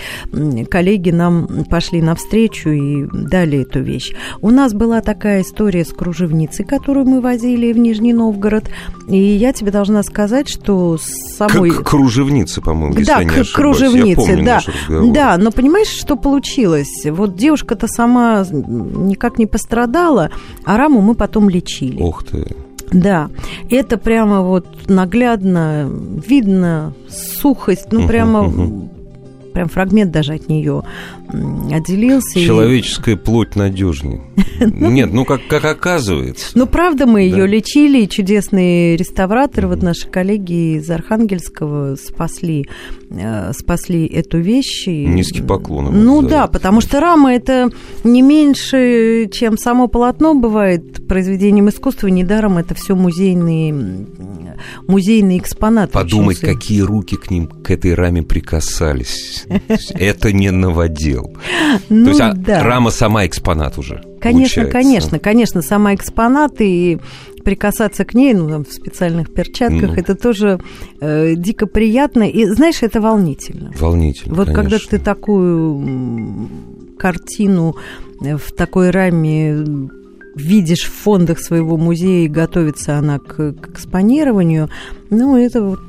Коллеги 0.71 1.11
нам 1.11 1.65
пошли 1.69 2.01
навстречу 2.01 2.71
и 2.71 3.07
дали 3.13 3.63
эту 3.63 3.81
вещь. 3.81 4.13
У 4.41 4.51
нас 4.51 4.73
была 4.73 5.01
такая 5.01 5.43
история 5.43 5.85
с 5.85 5.93
кружевницей, 5.93 6.65
которую 6.65 7.07
мы 7.07 7.21
возили 7.21 7.73
в 7.73 7.79
Нижний 7.79 8.13
Новгород, 8.13 8.71
и 9.09 9.19
я 9.19 9.53
тебе 9.53 9.71
должна 9.71 10.03
сказать, 10.03 10.38
сказать, 10.39 10.49
что 10.49 10.99
самой... 10.99 11.71
К 11.71 11.83
кружевнице, 11.83 12.61
по-моему, 12.61 12.95
если 12.95 13.05
да, 13.05 13.19
я 13.21 13.25
не 13.25 13.45
к 13.45 13.53
кружевнице, 13.53 14.43
да. 14.43 14.61
Да, 14.89 15.37
но 15.39 15.51
понимаешь, 15.51 15.89
что 15.89 16.17
получилось? 16.17 17.07
Вот 17.07 17.37
девушка-то 17.37 17.89
сама 17.89 18.45
никак 18.51 19.39
не 19.39 19.47
пострадала, 19.47 20.31
а 20.65 20.77
раму 20.77 21.01
мы 21.01 21.15
потом 21.15 21.49
лечили. 21.49 22.03
Ух 22.03 22.25
ты. 22.25 22.47
Да, 22.91 23.29
это 23.69 23.99
прямо 23.99 24.41
вот 24.41 24.67
наглядно 24.89 25.91
видно, 26.27 26.95
сухость, 27.11 27.89
ну 27.91 28.07
прямо 28.07 28.51
прям 29.59 29.69
фрагмент 29.69 30.13
даже 30.13 30.35
от 30.35 30.49
нее 30.49 30.85
отделился. 31.73 32.39
Человеческая 32.39 33.17
и... 33.17 33.19
плоть 33.19 33.57
надежнее. 33.57 34.21
Нет, 34.61 35.13
ну 35.13 35.25
как, 35.25 35.41
как 35.49 35.65
оказывается. 35.65 36.51
Ну, 36.55 36.69
правда, 36.69 37.07
мы 37.07 37.23
ее 37.23 37.45
лечили, 37.45 38.03
и 38.03 38.09
чудесные 38.09 38.97
реставраторы, 38.97 39.67
вот 39.67 39.83
наши 39.83 40.09
коллеги 40.09 40.77
из 40.77 40.89
Архангельского 40.89 41.97
спасли, 41.97 42.69
э, 43.11 43.53
спасли 43.53 44.07
эту 44.07 44.39
вещь. 44.39 44.87
Низкий 44.87 45.43
поклон. 45.43 46.05
Ну 46.05 46.23
да, 46.23 46.47
потому 46.47 46.81
что 46.81 47.01
рама 47.01 47.35
это 47.35 47.69
не 48.05 48.23
меньше, 48.23 49.29
чем 49.33 49.59
само 49.59 49.89
полотно 49.89 50.37
бывает 50.37 51.05
произведением 51.09 51.69
искусства. 51.69 52.07
Недаром 52.07 52.59
это 52.59 52.77
все 52.77 52.95
музейные, 52.95 54.07
музейные 54.87 55.39
экспонаты. 55.39 55.93
Подумать, 55.93 56.41
какие 56.41 56.81
руки 56.81 57.17
к 57.17 57.31
ним, 57.31 57.47
к 57.47 57.71
этой 57.71 57.95
раме 57.95 58.23
прикасались. 58.23 59.47
Это 59.91 60.33
не 60.33 60.51
новодел. 60.51 61.37
Ну, 61.89 62.05
То 62.05 62.11
есть 62.11 62.21
а 62.21 62.33
да. 62.35 62.63
рама 62.63 62.91
сама 62.91 63.27
экспонат 63.27 63.79
уже. 63.79 64.03
Конечно, 64.21 64.63
получается. 64.63 64.73
конечно, 64.73 65.19
конечно, 65.19 65.63
сама 65.63 65.95
экспонат 65.95 66.61
и 66.61 66.99
прикасаться 67.45 68.05
к 68.05 68.15
ней, 68.15 68.35
ну, 68.35 68.49
там, 68.49 68.65
в 68.65 68.73
специальных 68.73 69.33
перчатках, 69.33 69.91
ну. 69.91 69.95
это 69.95 70.15
тоже 70.15 70.61
э, 71.01 71.35
дико 71.35 71.67
приятно. 71.67 72.29
И, 72.29 72.45
знаешь, 72.47 72.83
это 72.83 73.01
волнительно. 73.01 73.73
Волнительно, 73.79 74.35
Вот 74.35 74.49
конечно. 74.49 74.63
когда 74.63 74.79
ты 74.91 74.99
такую 74.99 76.51
картину 76.99 77.77
в 78.21 78.53
такой 78.53 78.91
раме 78.91 79.65
видишь 80.39 80.85
в 80.85 80.93
фондах 80.93 81.41
своего 81.41 81.77
музея, 81.77 82.25
и 82.25 82.29
готовится 82.29 82.97
она 82.97 83.19
к, 83.19 83.53
к 83.53 83.69
экспонированию, 83.71 84.71
ну, 85.11 85.37
это 85.37 85.63
вот 85.63 85.81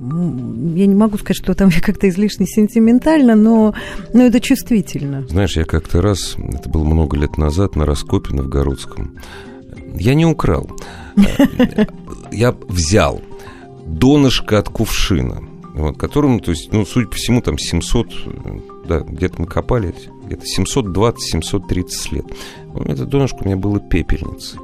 я 0.00 0.86
не 0.86 0.94
могу 0.94 1.18
сказать, 1.18 1.36
что 1.36 1.54
там 1.54 1.70
как-то 1.82 2.08
излишне 2.08 2.46
сентиментально, 2.46 3.34
но, 3.34 3.74
но 4.12 4.22
это 4.22 4.40
чувствительно. 4.40 5.26
Знаешь, 5.28 5.56
я 5.56 5.64
как-то 5.64 6.00
раз, 6.00 6.36
это 6.38 6.68
было 6.68 6.84
много 6.84 7.16
лет 7.16 7.36
назад, 7.36 7.76
на 7.76 7.84
Раскопе 7.84 8.34
Новгородском, 8.34 9.16
я 9.94 10.14
не 10.14 10.24
украл, 10.24 10.70
я 12.32 12.54
взял 12.68 13.20
донышко 13.86 14.58
от 14.58 14.68
кувшина, 14.68 15.42
вот, 15.74 15.98
которому, 15.98 16.40
то 16.40 16.52
есть, 16.52 16.72
ну, 16.72 16.86
судя 16.86 17.08
по 17.08 17.16
всему, 17.16 17.42
там 17.42 17.58
700, 17.58 18.06
да, 18.90 19.00
где-то 19.00 19.40
мы 19.40 19.46
копали, 19.46 19.94
где-то 20.26 20.44
720-730 20.44 21.84
лет. 22.10 22.24
Это 22.86 23.06
донышко 23.06 23.38
у 23.42 23.44
меня 23.44 23.56
было 23.56 23.78
пепельницей. 23.78 24.58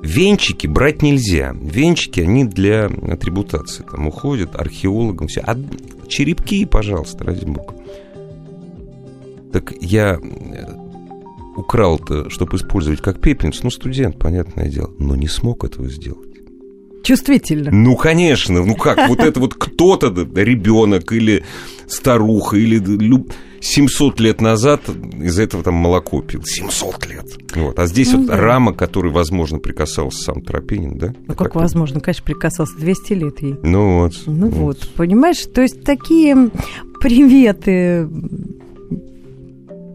Венчики 0.00 0.68
брать 0.68 1.02
нельзя. 1.02 1.54
Венчики, 1.60 2.20
они 2.20 2.44
для 2.44 2.86
атрибутации. 2.86 3.84
Там 3.90 4.06
уходят 4.06 4.54
археологам, 4.54 5.26
все. 5.26 5.40
А 5.40 5.56
черепки, 6.08 6.64
пожалуйста, 6.66 7.24
ради 7.24 7.44
бога. 7.44 7.74
Так 9.52 9.72
я 9.80 10.18
э, 10.20 10.74
украл-то, 11.56 12.30
чтобы 12.30 12.56
использовать 12.56 13.00
как 13.00 13.20
пепельницу. 13.20 13.60
Ну, 13.64 13.70
студент, 13.70 14.18
понятное 14.18 14.68
дело. 14.68 14.90
Но 14.98 15.16
не 15.16 15.28
смог 15.28 15.64
этого 15.64 15.88
сделать. 15.88 16.31
Чувствительно. 17.02 17.70
Ну, 17.70 17.96
конечно. 17.96 18.64
Ну 18.64 18.74
как, 18.74 19.08
вот 19.08 19.20
это 19.20 19.40
вот 19.40 19.54
кто-то, 19.54 20.08
ребенок 20.34 21.12
или 21.12 21.44
старуха, 21.86 22.56
или 22.56 22.78
700 23.60 24.20
лет 24.20 24.40
назад 24.40 24.82
из 24.88 25.38
этого 25.38 25.62
там 25.62 25.74
молоко 25.74 26.20
пил. 26.20 26.42
700 26.44 27.06
лет. 27.06 27.26
Вот. 27.54 27.78
А 27.78 27.86
здесь 27.86 28.12
ну, 28.12 28.18
вот 28.18 28.26
да. 28.26 28.36
рама, 28.36 28.72
которой, 28.72 29.12
возможно, 29.12 29.58
прикасался 29.58 30.22
сам 30.24 30.42
Тропинин, 30.42 30.98
да? 30.98 31.14
Ну, 31.26 31.34
как, 31.34 31.52
как 31.52 31.54
возможно? 31.56 32.00
Конечно, 32.00 32.24
прикасался 32.24 32.76
200 32.76 33.12
лет 33.12 33.42
ей. 33.42 33.54
Ну, 33.62 34.00
вот. 34.00 34.14
Ну, 34.26 34.48
вот. 34.48 34.78
вот. 34.78 34.88
Понимаешь, 34.96 35.44
то 35.54 35.62
есть 35.62 35.84
такие 35.84 36.50
приветы 37.00 38.08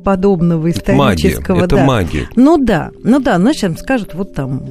подобного 0.06 0.70
исторического. 0.70 1.56
Магия. 1.56 1.66
Это 1.66 1.76
да. 1.76 1.86
магия. 1.86 2.30
Ну 2.38 2.58
да, 2.58 2.92
ну 3.04 3.20
да, 3.20 3.38
значит, 3.38 3.78
скажут, 3.78 4.14
вот 4.14 4.34
там 4.34 4.64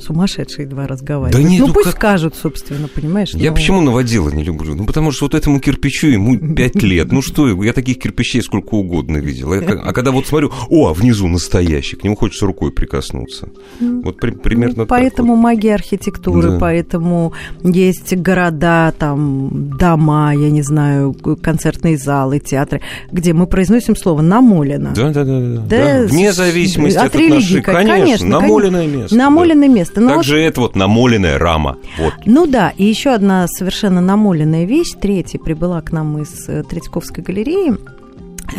сумасшедшие 0.00 0.66
два 0.66 0.86
разговаривают. 0.86 1.44
Да 1.44 1.48
нет, 1.48 1.60
ну, 1.60 1.66
ну 1.68 1.72
пусть 1.72 1.86
как... 1.86 1.96
скажут, 1.96 2.36
собственно, 2.36 2.88
понимаешь. 2.88 3.34
Я 3.34 3.50
ну... 3.50 3.56
почему 3.56 3.80
наводила 3.80 4.30
не 4.30 4.44
люблю? 4.44 4.74
Ну, 4.74 4.86
потому 4.86 5.12
что 5.12 5.26
вот 5.26 5.34
этому 5.34 5.60
кирпичу 5.60 6.08
ему 6.08 6.38
пять 6.54 6.82
лет. 6.82 7.12
Ну 7.12 7.22
что, 7.22 7.48
я 7.62 7.72
таких 7.72 7.98
кирпичей 7.98 8.42
сколько 8.42 8.74
угодно 8.74 9.18
видел. 9.18 9.52
А 9.52 9.92
когда 9.92 10.10
вот 10.10 10.26
смотрю, 10.26 10.52
о, 10.68 10.88
а 10.88 10.94
внизу 10.94 11.26
настоящий, 11.28 11.96
к 11.96 12.04
нему 12.04 12.16
хочется 12.16 12.46
рукой 12.46 12.70
прикоснуться. 12.72 13.48
Вот 13.80 14.18
при, 14.18 14.30
примерно 14.30 14.82
ну, 14.82 14.86
Поэтому 14.86 15.34
вот. 15.34 15.42
магия 15.42 15.74
архитектуры, 15.74 16.50
да. 16.50 16.58
поэтому 16.58 17.32
есть 17.62 18.16
города, 18.16 18.92
там, 18.98 19.76
дома, 19.76 20.32
я 20.34 20.50
не 20.50 20.62
знаю, 20.62 21.14
концертные 21.42 21.98
залы, 21.98 22.38
театры, 22.38 22.82
где 23.10 23.32
мы 23.32 23.46
произносим 23.46 23.96
слово 23.96 24.22
«намолено». 24.22 24.92
Да, 24.94 25.10
да, 25.10 25.24
да. 25.24 25.40
да. 25.40 25.60
да. 25.62 26.06
Вне 26.06 26.32
зависимости 26.32 26.98
от, 26.98 27.06
от 27.06 27.16
религии, 27.16 27.60
конечно, 27.60 27.98
конечно, 27.98 28.28
намоленное 28.28 28.86
место. 28.86 29.16
Намоленное 29.16 29.68
да. 29.68 29.74
место 29.74 29.87
место. 29.88 30.00
Но 30.00 30.16
Также 30.16 30.34
вот... 30.34 30.40
это 30.40 30.60
вот 30.60 30.76
намоленная 30.76 31.38
рама. 31.38 31.78
Вот. 31.98 32.14
Ну 32.24 32.46
да, 32.46 32.72
и 32.76 32.84
еще 32.84 33.10
одна 33.10 33.46
совершенно 33.48 34.00
намоленная 34.00 34.64
вещь, 34.64 34.94
третья 35.00 35.38
прибыла 35.38 35.80
к 35.80 35.92
нам 35.92 36.18
из 36.18 36.48
э, 36.48 36.62
Третьяковской 36.62 37.22
галереи. 37.22 37.76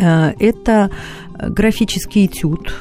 Э, 0.00 0.32
это 0.38 0.90
графический 1.48 2.26
этюд, 2.26 2.74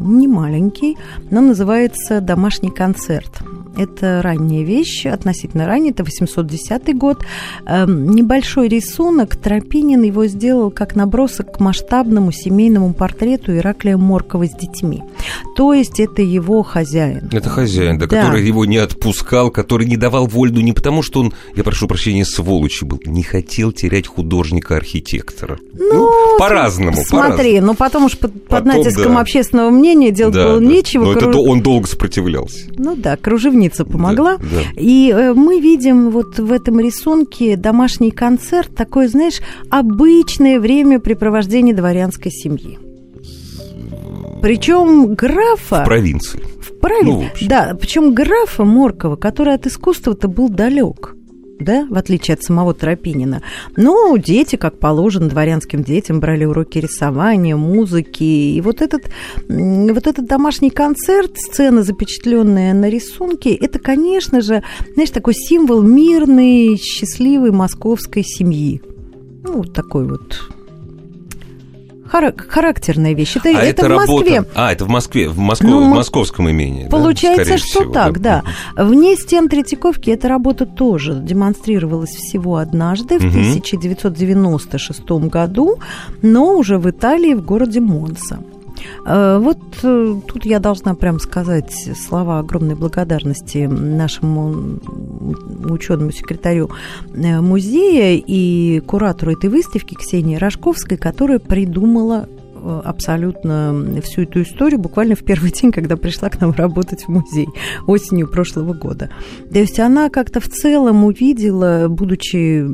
не 0.00 0.26
маленький, 0.26 0.96
но 1.30 1.40
называется 1.40 2.20
«Домашний 2.20 2.70
концерт». 2.70 3.42
Это 3.76 4.20
ранняя 4.22 4.64
вещь, 4.64 5.06
относительно 5.06 5.66
ранняя, 5.66 5.92
это 5.92 6.04
810 6.04 6.96
год. 6.96 7.24
Эм, 7.66 8.10
небольшой 8.10 8.68
рисунок, 8.68 9.36
Тропинин 9.36 10.02
его 10.02 10.26
сделал 10.26 10.70
как 10.70 10.94
набросок 10.94 11.56
к 11.56 11.60
масштабному 11.60 12.32
семейному 12.32 12.94
портрету 12.94 13.56
Ираклия 13.56 13.96
Моркова 13.96 14.46
с 14.46 14.52
детьми. 14.52 15.02
То 15.56 15.72
есть 15.72 16.00
это 16.00 16.22
его 16.22 16.62
хозяин. 16.62 17.28
Это 17.32 17.48
хозяин, 17.48 17.98
да, 17.98 18.06
да. 18.06 18.22
который 18.22 18.46
его 18.46 18.64
не 18.64 18.78
отпускал, 18.78 19.50
который 19.50 19.86
не 19.86 19.96
давал 19.96 20.26
вольну 20.26 20.60
не 20.60 20.72
потому, 20.72 21.02
что 21.02 21.20
он, 21.20 21.32
я 21.56 21.64
прошу 21.64 21.86
прощения, 21.88 22.24
сволочью 22.24 22.88
был, 22.88 23.00
не 23.04 23.22
хотел 23.22 23.72
терять 23.72 24.06
художника-архитектора. 24.06 25.58
Ну, 25.72 25.94
ну 25.94 26.38
по-разному. 26.38 26.96
Смотри, 27.04 27.60
по 27.60 27.66
ну 27.66 27.74
потом 27.74 28.04
уж 28.04 28.18
под, 28.18 28.32
потом, 28.44 28.48
под 28.48 28.64
натиском 28.64 29.14
да. 29.14 29.20
общественного 29.20 29.70
мнения 29.70 30.10
делать 30.10 30.34
да, 30.34 30.48
было 30.48 30.60
да. 30.60 30.66
нечего. 30.66 31.04
Но 31.04 31.12
Круж... 31.12 31.28
это 31.28 31.38
он 31.38 31.62
долго 31.62 31.86
сопротивлялся. 31.86 32.66
Ну 32.76 32.96
да, 32.96 33.16
кружевница 33.64 33.84
помогла. 33.84 34.36
Да, 34.38 34.44
да. 34.44 34.80
И 34.80 35.10
э, 35.10 35.32
мы 35.34 35.60
видим 35.60 36.10
вот 36.10 36.38
в 36.38 36.52
этом 36.52 36.80
рисунке 36.80 37.56
домашний 37.56 38.10
концерт, 38.10 38.74
такое, 38.74 39.08
знаешь, 39.08 39.40
обычное 39.70 40.60
времяпрепровождение 40.60 41.74
дворянской 41.74 42.30
семьи. 42.30 42.78
Причем 44.42 45.14
графа... 45.14 45.82
В 45.82 45.84
провинции. 45.84 46.40
В 46.60 46.78
провинции, 46.78 47.44
ну, 47.44 47.48
да. 47.48 47.76
Причем 47.80 48.12
графа 48.12 48.64
Моркова, 48.64 49.16
который 49.16 49.54
от 49.54 49.66
искусства-то 49.66 50.28
был 50.28 50.48
далек 50.50 51.14
да, 51.64 51.86
в 51.90 51.96
отличие 51.96 52.34
от 52.34 52.42
самого 52.42 52.74
Тропинина. 52.74 53.42
Но 53.76 54.16
дети, 54.16 54.56
как 54.56 54.78
положено, 54.78 55.28
дворянским 55.28 55.82
детям 55.82 56.20
брали 56.20 56.44
уроки 56.44 56.78
рисования, 56.78 57.56
музыки. 57.56 58.22
И 58.22 58.60
вот 58.60 58.82
этот, 58.82 59.04
вот 59.48 60.06
этот 60.06 60.26
домашний 60.26 60.70
концерт, 60.70 61.32
сцена, 61.36 61.82
запечатленная 61.82 62.74
на 62.74 62.88
рисунке, 62.88 63.54
это, 63.54 63.78
конечно 63.78 64.40
же, 64.40 64.62
знаешь, 64.94 65.10
такой 65.10 65.34
символ 65.34 65.82
мирной, 65.82 66.76
счастливой 66.76 67.50
московской 67.50 68.22
семьи. 68.22 68.82
ну, 69.42 69.58
вот 69.58 69.72
такой 69.72 70.06
вот 70.06 70.48
характерная 72.36 73.14
вещь. 73.14 73.36
Это, 73.36 73.48
а 73.48 73.62
это, 73.62 73.86
это 73.86 73.94
в 73.94 73.96
Москве. 73.96 74.36
Работа... 74.36 74.52
А, 74.54 74.72
это 74.72 74.84
в 74.84 74.88
Москве, 74.88 75.28
в, 75.28 75.38
Москов... 75.38 75.70
Ну, 75.70 75.90
в 75.90 75.94
московском 75.94 76.50
имении. 76.50 76.88
Получается, 76.88 77.52
да? 77.52 77.58
что 77.58 77.66
всего, 77.66 77.92
так, 77.92 78.20
да. 78.20 78.42
да. 78.76 78.84
Вне 78.84 79.16
стен 79.16 79.48
Третьяковки 79.48 80.10
эта 80.10 80.28
работа 80.28 80.66
тоже 80.66 81.14
демонстрировалась 81.14 82.10
всего 82.10 82.56
однажды 82.56 83.18
в 83.18 83.24
угу. 83.24 83.38
1996 83.38 85.10
году, 85.28 85.78
но 86.22 86.56
уже 86.56 86.78
в 86.78 86.88
Италии, 86.88 87.34
в 87.34 87.44
городе 87.44 87.80
Монса. 87.80 88.38
Э, 89.06 89.38
вот 89.38 89.58
э, 89.82 90.20
тут 90.26 90.44
я 90.44 90.58
должна 90.58 90.94
прям 90.94 91.18
сказать 91.20 91.72
слова 91.96 92.38
огромной 92.38 92.74
благодарности 92.74 93.66
нашему 93.66 94.78
ученому 95.68 96.10
секретарю 96.10 96.70
э, 97.14 97.40
музея 97.40 98.22
и 98.26 98.80
куратору 98.80 99.32
этой 99.32 99.50
выставки 99.50 99.94
Ксении 99.94 100.36
Рожковской, 100.36 100.96
которая 100.96 101.38
придумала 101.38 102.28
абсолютно 102.82 104.00
всю 104.02 104.22
эту 104.22 104.40
историю 104.40 104.80
буквально 104.80 105.16
в 105.16 105.22
первый 105.22 105.50
день, 105.50 105.70
когда 105.70 105.98
пришла 105.98 106.30
к 106.30 106.40
нам 106.40 106.50
работать 106.52 107.02
в 107.02 107.08
музей 107.08 107.46
осенью 107.86 108.26
прошлого 108.26 108.72
года. 108.72 109.10
То 109.52 109.58
есть 109.58 109.78
она 109.78 110.08
как-то 110.08 110.40
в 110.40 110.48
целом 110.48 111.04
увидела, 111.04 111.88
будучи 111.90 112.64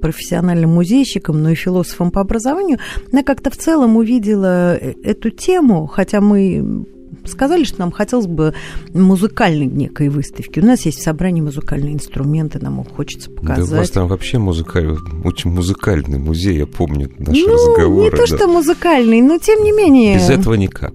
профессиональным 0.00 0.70
музейщиком, 0.70 1.42
но 1.42 1.50
и 1.50 1.54
философом 1.54 2.10
по 2.10 2.20
образованию, 2.20 2.78
она 3.12 3.22
как-то 3.22 3.50
в 3.50 3.56
целом 3.56 3.96
увидела 3.96 4.76
э, 4.76 4.94
эту 5.02 5.30
тему, 5.30 5.86
хотя 5.86 6.20
мы 6.20 6.86
сказали, 7.24 7.64
что 7.64 7.80
нам 7.80 7.90
хотелось 7.90 8.26
бы 8.26 8.54
музыкальной 8.92 9.66
некой 9.66 10.08
выставки. 10.08 10.60
У 10.60 10.64
нас 10.64 10.84
есть 10.86 10.98
в 10.98 11.02
собрании 11.02 11.40
музыкальные 11.40 11.94
инструменты, 11.94 12.58
нам 12.60 12.80
их 12.80 12.88
хочется 12.88 13.30
показать. 13.30 13.68
Да 13.68 13.76
у 13.76 13.78
вас 13.78 13.90
там 13.90 14.08
вообще 14.08 14.38
музыкальный, 14.38 14.98
очень 15.24 15.50
музыкальный 15.50 16.18
музей, 16.18 16.58
я 16.58 16.66
помню 16.66 17.10
наши 17.18 17.46
ну, 17.46 17.54
разговоры. 17.54 18.04
не 18.04 18.10
то, 18.10 18.16
да. 18.16 18.26
что 18.26 18.48
музыкальный, 18.48 19.20
но 19.20 19.38
тем 19.38 19.62
не 19.62 19.72
менее... 19.72 20.16
Без 20.16 20.30
этого 20.30 20.54
никак. 20.54 20.94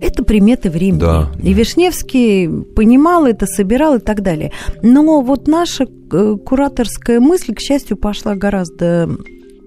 Это 0.00 0.24
приметы 0.24 0.70
времени. 0.70 1.00
Да, 1.00 1.32
и 1.38 1.52
да. 1.52 1.58
Вишневский 1.58 2.48
понимал 2.74 3.26
это, 3.26 3.46
собирал 3.46 3.96
и 3.96 4.00
так 4.00 4.22
далее. 4.22 4.52
Но 4.82 5.22
вот 5.22 5.48
наша 5.48 5.84
э, 5.84 6.36
кураторская 6.44 7.20
мысль, 7.20 7.54
к 7.54 7.60
счастью, 7.60 7.96
пошла 7.96 8.34
гораздо 8.34 9.08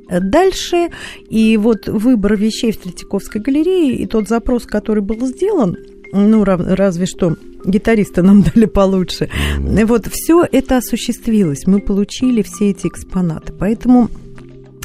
дальше. 0.09 0.89
И 1.29 1.57
вот 1.57 1.87
выбор 1.87 2.35
вещей 2.35 2.71
в 2.71 2.77
Третьяковской 2.77 3.41
галерее 3.41 3.95
и 3.95 4.05
тот 4.05 4.27
запрос, 4.27 4.65
который 4.65 5.03
был 5.03 5.25
сделан, 5.25 5.77
ну, 6.11 6.43
разве 6.43 7.05
что 7.05 7.35
гитаристы 7.65 8.21
нам 8.21 8.41
дали 8.55 8.65
получше. 8.65 9.29
Mm-hmm. 9.59 9.85
Вот 9.85 10.07
все 10.11 10.45
это 10.51 10.77
осуществилось. 10.77 11.67
Мы 11.67 11.79
получили 11.79 12.41
все 12.41 12.71
эти 12.71 12.87
экспонаты. 12.87 13.53
Поэтому, 13.53 14.09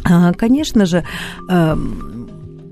а, 0.04 0.32
конечно 0.32 0.86
же, 0.86 1.04
эм, 1.48 2.13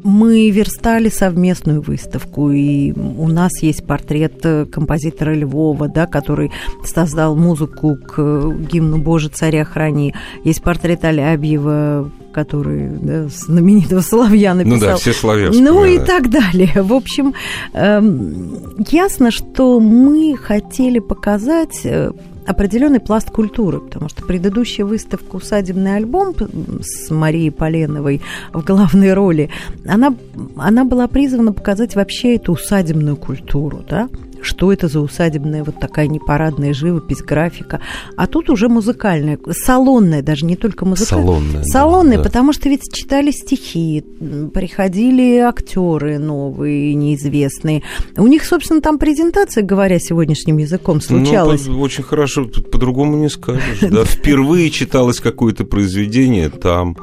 мы 0.02 0.50
верстали 0.50 1.08
совместную 1.08 1.80
выставку, 1.80 2.50
и 2.50 2.92
у 2.92 3.28
нас 3.28 3.62
есть 3.62 3.86
портрет 3.86 4.44
э, 4.44 4.66
композитора 4.66 5.34
Львова, 5.34 5.88
да, 5.88 6.06
который 6.06 6.50
создал 6.84 7.36
музыку 7.36 7.96
к 7.96 8.52
гимну 8.70 8.98
«Боже, 8.98 9.28
царя 9.28 9.64
храни». 9.64 10.14
Есть 10.44 10.62
портрет 10.62 11.04
Алябьева, 11.04 12.10
который 12.32 12.88
да, 12.88 13.28
знаменитого 13.28 14.00
Соловья 14.00 14.54
написал. 14.54 14.78
Ну 14.78 14.84
да, 14.84 14.96
все 14.96 15.12
Соловья 15.12 15.50
Ну 15.52 15.84
и 15.84 15.98
так 15.98 16.30
далее. 16.30 16.82
В 16.82 16.92
общем, 16.92 17.34
эм, 17.74 18.84
ясно, 18.90 19.30
что 19.30 19.78
мы 19.80 20.36
хотели 20.36 20.98
показать 20.98 21.80
э, 21.84 22.12
определенный 22.46 23.00
пласт 23.00 23.30
культуры, 23.30 23.80
потому 23.80 24.08
что 24.08 24.22
предыдущая 24.24 24.84
выставка 24.84 25.36
«Усадебный 25.36 25.96
альбом» 25.96 26.34
с 26.82 27.10
Марией 27.10 27.50
Поленовой 27.50 28.22
в 28.52 28.64
главной 28.64 29.12
роли, 29.14 29.50
она, 29.86 30.14
она 30.56 30.84
была 30.84 31.08
призвана 31.08 31.52
показать 31.52 31.94
вообще 31.94 32.36
эту 32.36 32.52
усадебную 32.52 33.16
культуру, 33.16 33.84
да, 33.88 34.08
что 34.42 34.72
это 34.72 34.88
за 34.88 35.00
усадебная 35.00 35.64
вот 35.64 35.78
такая 35.80 36.06
непарадная 36.06 36.74
живопись, 36.74 37.22
графика. 37.22 37.80
А 38.16 38.26
тут 38.26 38.50
уже 38.50 38.68
музыкальная, 38.68 39.38
салонная, 39.50 40.22
даже 40.22 40.44
не 40.46 40.56
только 40.56 40.84
музыкальная. 40.84 41.26
Салонная. 41.26 41.64
Салонная, 41.64 42.16
да. 42.18 42.24
потому 42.24 42.52
что 42.52 42.68
ведь 42.68 42.92
читали 42.92 43.30
стихи, 43.30 44.04
приходили 44.52 45.38
актеры 45.38 46.18
новые, 46.18 46.94
неизвестные. 46.94 47.82
У 48.16 48.26
них, 48.26 48.44
собственно, 48.44 48.80
там 48.80 48.98
презентация, 48.98 49.62
говоря 49.62 49.98
сегодняшним 49.98 50.58
языком, 50.58 51.00
случалась. 51.00 51.66
Ну, 51.66 51.80
очень 51.80 52.04
хорошо, 52.04 52.44
по-другому 52.44 53.16
не 53.16 53.28
скажешь. 53.28 53.80
Да, 53.80 54.04
впервые 54.04 54.70
читалось 54.70 55.20
какое-то 55.20 55.64
произведение 55.64 56.50
там. 56.50 56.96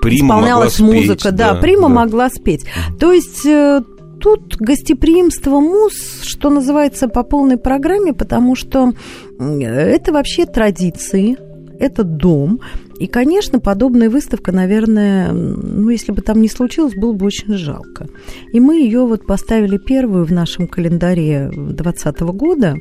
Прима 0.00 0.36
Исполнялась 0.36 0.78
музыка, 0.80 1.20
спеть, 1.20 1.34
да, 1.34 1.54
да, 1.54 1.60
Прима 1.60 1.88
да. 1.88 1.94
могла 1.94 2.30
спеть. 2.30 2.64
То 3.00 3.12
есть 3.12 3.44
э, 3.46 3.82
тут 4.22 4.56
гостеприимство 4.56 5.60
муз, 5.60 6.22
что 6.22 6.48
называется, 6.48 7.08
по 7.08 7.24
полной 7.24 7.58
программе, 7.58 8.12
потому 8.12 8.54
что 8.54 8.92
это 9.38 10.12
вообще 10.12 10.46
традиции, 10.46 11.36
это 11.80 12.04
дом. 12.04 12.60
И, 13.00 13.08
конечно, 13.08 13.58
подобная 13.58 14.08
выставка, 14.08 14.52
наверное, 14.52 15.32
ну, 15.32 15.90
если 15.90 16.12
бы 16.12 16.22
там 16.22 16.40
не 16.40 16.48
случилось, 16.48 16.94
было 16.94 17.12
бы 17.12 17.26
очень 17.26 17.54
жалко. 17.54 18.06
И 18.52 18.60
мы 18.60 18.76
ее 18.76 19.04
вот 19.06 19.26
поставили 19.26 19.76
первую 19.76 20.24
в 20.24 20.32
нашем 20.32 20.68
календаре 20.68 21.50
2020 21.52 22.20
года. 22.20 22.76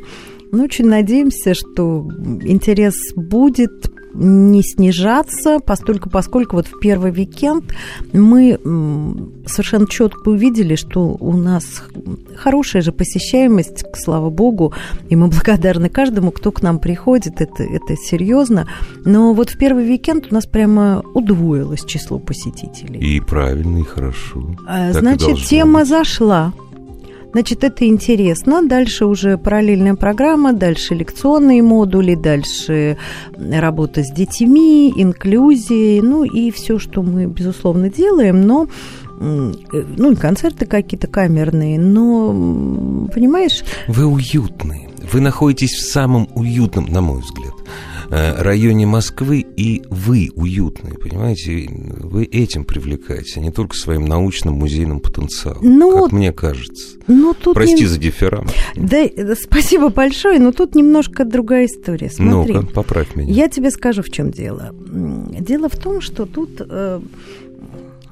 Мы 0.52 0.64
очень 0.64 0.86
надеемся, 0.86 1.56
что 1.56 2.08
интерес 2.44 2.96
будет 3.16 3.92
не 4.14 4.62
снижаться, 4.64 5.60
постольку, 5.60 6.10
поскольку 6.10 6.58
вот 6.58 6.68
в 6.68 6.80
первый 6.80 7.12
уикенд 7.12 7.66
мы 8.14 8.60
совершенно 9.46 9.88
четко 9.88 10.30
увидели, 10.30 10.76
что 10.76 11.18
у 11.20 11.34
нас 11.34 11.84
хорошая 12.36 12.82
же 12.82 12.92
посещаемость, 12.92 13.86
слава 13.96 14.30
богу, 14.30 14.74
и 15.10 15.16
мы 15.16 15.28
благодарны 15.28 15.90
каждому, 15.90 16.32
кто 16.32 16.52
к 16.52 16.62
нам 16.62 16.80
приходит, 16.80 17.42
это, 17.42 17.64
это 17.64 17.96
серьезно. 17.96 18.68
Но 19.06 19.34
вот 19.34 19.50
в 19.50 19.58
первый 19.58 19.86
уикенд 19.86 20.28
у 20.32 20.34
нас 20.34 20.46
прямо 20.46 21.04
удвоилось 21.14 21.86
число 21.86 22.20
посетителей. 22.20 23.00
И 23.00 23.20
правильно, 23.20 23.80
и 23.80 23.84
хорошо. 23.84 24.56
А, 24.68 24.92
значит, 24.94 25.38
тема 25.46 25.82
быть. 25.82 25.90
зашла. 25.90 26.54
Значит, 27.32 27.64
это 27.64 27.86
интересно. 27.86 28.62
Дальше 28.68 29.06
уже 29.06 29.38
параллельная 29.38 29.96
программа, 29.96 30.54
дальше 30.54 30.96
лекционные 30.96 31.62
модули, 31.62 32.16
дальше 32.16 32.98
работа 33.38 34.04
с 34.04 34.12
детьми, 34.12 34.94
инклюзия, 34.96 36.02
ну 36.02 36.24
и 36.24 36.52
все, 36.52 36.80
что 36.80 37.02
мы, 37.02 37.26
безусловно, 37.26 37.90
делаем, 37.90 38.42
но 38.42 38.68
ну, 39.22 40.12
и 40.12 40.16
концерты 40.16 40.66
какие-то 40.66 41.06
камерные, 41.08 41.80
но, 41.80 43.08
понимаешь... 43.14 43.64
Вы 43.88 44.06
уютные. 44.08 44.90
Вы 45.14 45.22
находитесь 45.22 45.74
в 45.74 45.92
самом 45.92 46.28
уютном, 46.34 46.86
на 46.86 47.02
мой 47.02 47.22
взгляд, 47.22 47.54
районе 48.12 48.86
Москвы, 48.86 49.46
и 49.56 49.84
вы 49.90 50.32
уютные, 50.36 50.96
понимаете? 50.96 51.70
Вы 51.72 52.26
этим 52.26 52.66
привлекаете, 52.66 53.40
а 53.40 53.40
не 53.40 53.52
только 53.52 53.76
своим 53.76 54.06
научным 54.06 54.56
музейным 54.56 55.00
потенциалом, 55.00 55.60
ну, 55.62 56.04
как 56.04 56.12
мне 56.12 56.34
кажется. 56.34 56.98
Ну, 57.08 57.34
тут 57.34 57.54
Прости 57.54 57.84
не... 57.84 57.88
за 57.88 57.98
дифферам. 57.98 58.48
Да, 58.76 59.06
спасибо 59.42 59.90
большое, 59.90 60.40
но 60.40 60.52
тут 60.52 60.76
немножко 60.76 61.24
другая 61.26 61.68
история. 61.68 62.10
Смотри, 62.10 62.54
ну 62.54 62.64
поправь 62.64 63.16
меня. 63.16 63.32
Я 63.32 63.48
тебе 63.48 63.72
скажу, 63.72 64.04
в 64.04 64.10
чем 64.10 64.32
дело. 64.32 64.76
Дело 64.76 65.70
в 65.70 65.78
том, 65.78 66.02
что 66.02 66.26
тут... 66.26 66.62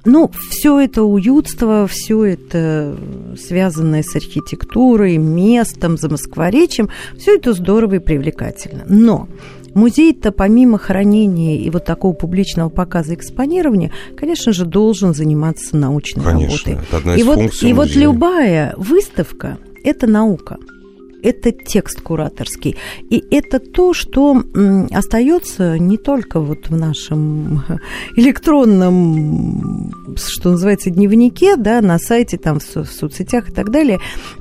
Ну, 0.06 0.32
все 0.50 0.80
это 0.80 1.04
уютство, 1.04 1.86
все 1.86 2.24
это 2.24 2.98
связанное 3.38 4.02
с 4.02 4.16
архитектурой, 4.16 5.18
местом, 5.18 5.98
замоскворечьем, 5.98 6.90
все 7.18 7.36
это 7.36 7.52
здорово 7.52 7.96
и 7.96 8.00
привлекательно. 8.00 8.86
Но 8.88 9.28
Музей-то 9.74 10.32
помимо 10.32 10.78
хранения 10.78 11.58
и 11.58 11.70
вот 11.70 11.86
такого 11.86 12.14
публичного 12.14 12.70
показа 12.70 13.14
экспонирования, 13.14 13.92
конечно 14.18 14.52
же, 14.52 14.66
должен 14.66 15.14
заниматься 15.14 15.76
научной 15.76 16.24
конечно, 16.24 16.74
работой. 16.74 16.88
Это 16.88 16.98
одна 16.98 17.16
из 17.16 17.20
и 17.20 17.24
вот, 17.24 17.38
и 17.64 17.74
вот 17.74 17.88
музея. 17.88 18.04
любая 18.04 18.74
выставка– 18.78 19.58
это 19.84 20.08
наука 20.08 20.58
это 21.24 21.52
текст 21.52 22.02
кураторский. 22.02 22.76
И 23.10 23.24
это 23.32 23.60
то, 23.60 23.94
что 23.94 24.44
остается 24.92 25.78
не 25.78 25.98
только 25.98 26.40
вот 26.40 26.70
в 26.70 26.76
нашем 26.76 27.64
электронном, 28.16 29.92
что 30.16 30.52
называется, 30.52 30.90
дневнике, 30.90 31.56
да, 31.56 31.82
на 31.82 32.00
сайте, 32.00 32.38
там, 32.38 32.60
в 32.60 32.64
соцсетях 32.64 33.50
и 33.50 33.52
так 33.52 33.72
далее. 33.72 34.00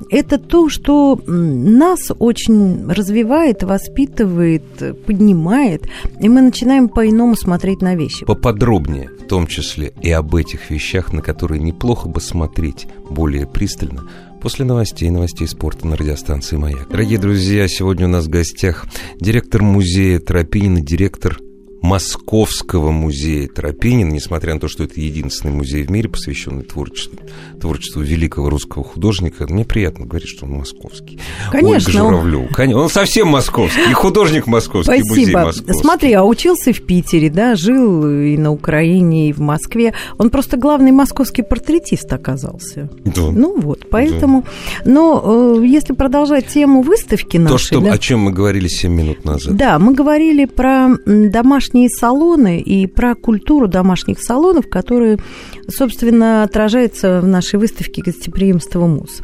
Это 0.09 0.37
то, 0.37 0.69
что 0.69 1.19
нас 1.27 2.11
очень 2.17 2.87
развивает, 2.87 3.63
воспитывает, 3.63 4.63
поднимает, 5.05 5.89
и 6.19 6.29
мы 6.29 6.41
начинаем 6.41 6.89
по-иному 6.89 7.35
смотреть 7.35 7.81
на 7.81 7.95
вещи. 7.95 8.25
Поподробнее, 8.25 9.09
в 9.09 9.27
том 9.27 9.47
числе 9.47 9.93
и 10.01 10.11
об 10.11 10.35
этих 10.35 10.69
вещах, 10.69 11.13
на 11.13 11.21
которые 11.21 11.61
неплохо 11.61 12.07
бы 12.07 12.21
смотреть 12.21 12.87
более 13.09 13.45
пристально– 13.45 14.03
после 14.39 14.65
новостей, 14.65 15.09
новостей 15.09 15.47
спорта 15.47 15.87
на 15.87 15.95
радиостанции 15.95 16.55
«Маяк». 16.55 16.89
Дорогие 16.89 17.19
друзья, 17.19 17.67
сегодня 17.67 18.05
у 18.05 18.09
нас 18.09 18.25
в 18.25 18.29
гостях 18.29 18.85
директор 19.19 19.61
музея 19.61 20.19
Тропинина, 20.19 20.81
директор 20.81 21.37
Московского 21.81 22.91
музея 22.91 23.47
Тропинин, 23.47 24.09
несмотря 24.09 24.53
на 24.53 24.59
то, 24.59 24.67
что 24.67 24.83
это 24.83 24.99
единственный 24.99 25.51
музей 25.51 25.83
в 25.83 25.91
мире, 25.91 26.09
посвященный 26.09 26.63
творчеству, 26.63 27.17
творчеству 27.59 28.01
великого 28.01 28.49
русского 28.49 28.83
художника. 28.83 29.45
Мне 29.47 29.65
приятно 29.65 30.05
говорить, 30.05 30.29
что 30.29 30.45
он 30.45 30.53
московский. 30.53 31.19
Конечно. 31.51 31.69
Ольга 31.69 31.91
Журавлев. 31.91 32.59
Он... 32.59 32.73
он 32.75 32.89
совсем 32.89 33.29
московский, 33.29 33.89
и 33.89 33.93
художник 33.93 34.47
московский, 34.47 35.01
Спасибо. 35.01 35.15
музей 35.15 35.33
московский. 35.33 35.81
Смотри, 35.81 36.13
а 36.13 36.23
учился 36.23 36.73
в 36.73 36.81
Питере, 36.81 37.29
да, 37.29 37.55
жил 37.55 38.05
и 38.05 38.37
на 38.37 38.51
Украине, 38.51 39.29
и 39.29 39.33
в 39.33 39.39
Москве. 39.39 39.93
Он 40.17 40.29
просто 40.29 40.57
главный 40.57 40.91
московский 40.91 41.43
портретист 41.43 42.11
оказался. 42.11 42.89
Да. 43.05 43.31
Ну 43.31 43.59
вот, 43.59 43.87
поэтому... 43.89 44.43
Да. 44.83 44.91
Но 44.91 45.57
э, 45.61 45.65
если 45.65 45.93
продолжать 45.93 46.47
тему 46.47 46.81
выставки 46.81 47.37
нашей... 47.37 47.51
То, 47.51 47.57
что, 47.57 47.81
да, 47.81 47.93
о 47.93 47.97
чем 47.97 48.19
мы 48.19 48.31
говорили 48.31 48.67
7 48.67 48.91
минут 48.91 49.25
назад. 49.25 49.55
Да, 49.55 49.79
мы 49.79 49.93
говорили 49.93 50.45
про 50.45 50.89
домашние 51.05 51.68
домашние 51.69 51.89
салоны 51.89 52.59
и 52.59 52.87
про 52.87 53.15
культуру 53.15 53.67
домашних 53.67 54.19
салонов, 54.19 54.69
которые, 54.69 55.17
собственно, 55.67 56.43
отражаются 56.43 57.21
в 57.21 57.27
нашей 57.27 57.59
выставке 57.59 58.01
«Гостеприимство 58.01 58.87
МУС». 58.87 59.21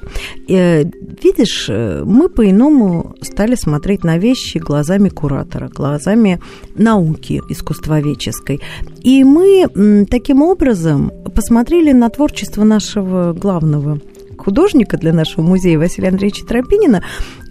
Э, 0.47 0.83
видишь, 1.23 1.65
э, 1.69 2.03
мы 2.05 2.29
по-иному 2.29 3.15
стали 3.21 3.55
смотреть 3.55 4.03
на 4.03 4.17
вещи 4.17 4.59
глазами 4.59 5.09
куратора, 5.09 5.69
глазами 5.69 6.39
науки 6.75 7.41
искусствоведческой. 7.49 8.61
И 9.03 9.23
мы 9.23 10.05
таким 10.09 10.41
образом 10.41 11.11
посмотрели 11.33 11.93
на 11.93 12.09
творчество 12.09 12.63
нашего 12.63 13.33
главного 13.33 13.99
художника 14.37 14.97
для 14.97 15.13
нашего 15.13 15.41
музея 15.41 15.79
Василия 15.79 16.09
Андреевича 16.09 16.45
Тропинина 16.45 17.03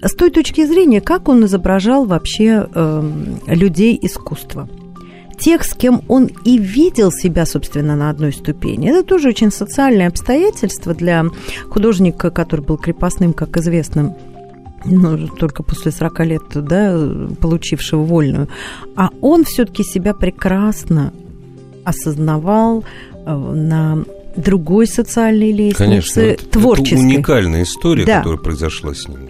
с 0.02 0.14
той 0.14 0.30
точки 0.30 0.64
зрения, 0.66 1.00
как 1.00 1.28
он 1.28 1.44
изображал 1.44 2.04
вообще 2.04 2.68
э, 2.72 3.10
людей 3.48 3.98
искусства 4.00 4.68
тех, 5.34 5.64
с 5.64 5.74
кем 5.74 6.02
он 6.08 6.30
и 6.44 6.58
видел 6.58 7.10
себя, 7.12 7.46
собственно, 7.46 7.96
на 7.96 8.10
одной 8.10 8.32
ступени. 8.32 8.90
Это 8.90 9.02
тоже 9.02 9.28
очень 9.28 9.50
социальное 9.50 10.08
обстоятельство 10.08 10.94
для 10.94 11.26
художника, 11.68 12.30
который 12.30 12.62
был 12.62 12.76
крепостным, 12.76 13.32
как 13.32 13.56
известно, 13.56 14.16
ну, 14.84 15.28
только 15.28 15.62
после 15.62 15.92
40 15.92 16.20
лет, 16.20 16.42
да, 16.54 16.98
получившего 17.40 18.02
вольную. 18.02 18.48
А 18.96 19.10
он 19.20 19.44
все-таки 19.44 19.82
себя 19.82 20.14
прекрасно 20.14 21.12
осознавал 21.84 22.84
э, 23.26 23.34
на 23.34 24.04
другой 24.36 24.86
социальной 24.86 25.52
лестнице, 25.52 25.84
Конечно, 25.84 26.50
творческой. 26.50 26.94
Это 26.94 27.02
уникальная 27.02 27.62
история, 27.62 28.04
да. 28.04 28.18
которая 28.18 28.40
произошла 28.40 28.94
с 28.94 29.08
ним. 29.08 29.28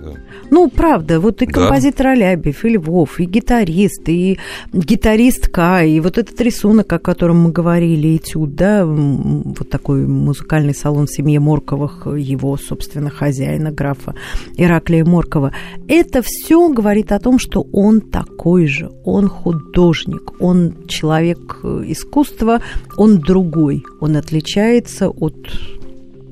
Ну, 0.55 0.69
правда, 0.69 1.19
вот 1.19 1.43
и 1.43 1.47
композитор 1.47 2.07
да. 2.07 2.13
Алябьев, 2.13 2.65
и 2.65 2.69
Львов, 2.69 3.19
и 3.19 3.25
гитарист, 3.25 4.09
и 4.09 4.39
гитаристка, 4.73 5.85
и 5.85 5.99
вот 5.99 6.17
этот 6.17 6.41
рисунок, 6.41 6.93
о 6.93 7.01
котором 7.01 7.43
мы 7.43 7.51
говорили, 7.51 8.19
этюд, 8.19 8.55
да, 8.55 8.87
вот 8.87 9.69
такой 9.69 10.07
музыкальный 10.07 10.73
салон 10.73 11.07
в 11.07 11.11
семье 11.11 11.41
Морковых, 11.41 12.07
его, 12.07 12.57
собственно, 12.57 13.11
хозяина, 13.11 13.73
графа 13.73 14.15
Ираклия 14.57 15.05
Моркова. 15.05 15.51
Это 15.89 16.23
все 16.23 16.69
говорит 16.69 17.11
о 17.11 17.19
том, 17.19 17.41
что 17.41 17.67
он 17.73 18.01
такой 18.01 18.69
же, 18.69 18.93
он 19.05 19.29
художник, 19.29 20.41
он 20.41 20.87
человек 20.87 21.65
искусства, 21.65 22.61
он 22.97 23.19
другой, 23.19 23.83
он 24.01 24.17
отличается 24.17 25.09
от 25.09 25.35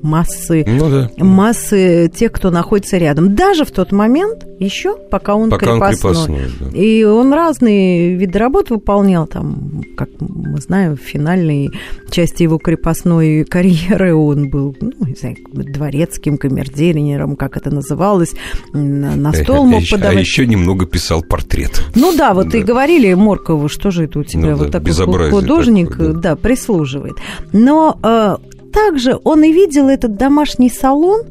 массы, 0.03 0.63
ну, 0.67 0.89
да. 0.89 1.09
массы 1.17 2.11
тех, 2.13 2.31
кто 2.31 2.51
находится 2.51 2.97
рядом. 2.97 3.35
Даже 3.35 3.65
в 3.65 3.71
тот 3.71 3.91
момент, 3.91 4.45
еще 4.59 4.95
пока 4.95 5.35
он 5.35 5.49
пока 5.49 5.65
крепостной. 5.65 6.11
Он 6.11 6.25
крепостной 6.25 6.71
да. 6.71 6.77
И 6.77 7.03
он 7.03 7.33
разные 7.33 8.15
виды 8.15 8.37
работ 8.37 8.69
выполнял, 8.69 9.25
там, 9.25 9.83
как 9.95 10.09
мы 10.19 10.59
знаем, 10.59 10.97
в 10.97 10.99
финальной 10.99 11.71
части 12.11 12.43
его 12.43 12.57
крепостной 12.57 13.45
карьеры 13.45 14.13
он 14.13 14.49
был, 14.49 14.75
ну, 14.79 14.93
не 15.07 15.15
знаю, 15.15 15.37
дворецким, 15.51 16.37
камердинером, 16.37 17.35
как 17.35 17.57
это 17.57 17.71
называлось, 17.71 18.33
на 18.73 19.33
стол 19.33 19.65
мог 19.65 19.83
а 19.83 19.95
подавать. 19.95 20.17
А 20.17 20.19
еще 20.19 20.45
немного 20.45 20.85
писал 20.85 21.23
портрет. 21.23 21.81
Ну 21.95 22.15
да, 22.15 22.33
вот 22.33 22.49
да. 22.49 22.57
и 22.57 22.61
говорили 22.61 23.13
Моркову, 23.13 23.69
что 23.69 23.89
же 23.89 24.05
это 24.05 24.19
у 24.19 24.23
тебя 24.23 24.51
ну, 24.51 24.55
вот 24.57 24.71
да, 24.71 24.79
такой 24.79 25.29
художник, 25.31 25.95
да, 25.97 26.35
прислуживает. 26.35 27.15
Но 27.53 27.97
э, 28.03 28.37
также 28.73 29.19
он 29.23 29.43
и 29.43 29.53
видел 29.53 29.87
этот 29.87 30.15
домашний 30.15 30.69
салон, 30.69 31.21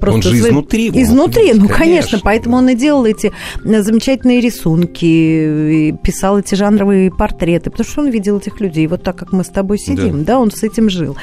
Просто 0.00 0.16
он 0.16 0.22
же 0.22 0.40
своим... 0.40 0.54
изнутри. 0.54 0.88
Изнутри, 0.90 1.52
ну, 1.54 1.68
конечно, 1.68 1.76
конечно 1.76 2.20
поэтому 2.22 2.56
да. 2.56 2.62
он 2.62 2.68
и 2.68 2.74
делал 2.74 3.04
эти 3.04 3.32
э, 3.64 3.82
замечательные 3.82 4.40
рисунки, 4.40 5.96
писал 6.02 6.38
эти 6.38 6.54
жанровые 6.54 7.10
портреты, 7.10 7.70
потому 7.70 7.88
что 7.88 8.02
он 8.02 8.10
видел 8.10 8.38
этих 8.38 8.60
людей. 8.60 8.86
Вот 8.86 9.02
так, 9.02 9.16
как 9.16 9.32
мы 9.32 9.44
с 9.44 9.48
тобой 9.48 9.78
сидим, 9.78 10.20
да, 10.20 10.34
да 10.34 10.40
он 10.40 10.50
с 10.50 10.62
этим 10.62 10.88
жил. 10.88 11.16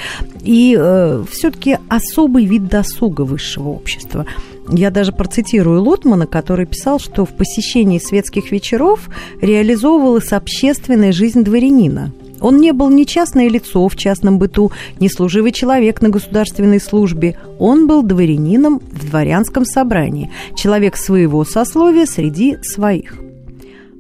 И 0.44 0.76
э, 0.78 1.24
все-таки 1.32 1.78
особый 1.88 2.46
вид 2.46 2.68
досуга 2.68 3.22
высшего 3.22 3.70
общества. 3.70 4.26
Я 4.68 4.90
даже 4.90 5.12
процитирую 5.12 5.82
Лотмана, 5.82 6.28
который 6.28 6.66
писал, 6.66 7.00
что 7.00 7.24
в 7.24 7.30
посещении 7.30 8.00
светских 8.00 8.52
вечеров 8.52 9.10
реализовывалась 9.40 10.34
общественная 10.34 11.12
жизнь 11.12 11.44
дворянина– 11.44 12.12
он 12.42 12.58
не 12.58 12.74
был 12.74 12.90
ни 12.90 13.04
частное 13.04 13.50
лицо 13.50 13.88
в 13.88 13.96
частном 13.96 14.40
быту, 14.40 14.72
ни 15.00 15.08
служивый 15.08 15.52
человек 15.52 16.02
на 16.02 16.10
государственной 16.10 16.80
службе. 16.80 17.38
Он 17.60 17.88
был 17.88 18.04
дворянином 18.04 18.80
в 18.80 19.10
дворянском 19.10 19.66
собрании, 19.66 20.32
человек 20.56 20.98
своего 20.98 21.44
сословия 21.46 22.06
среди 22.06 22.58
своих. 22.62 23.16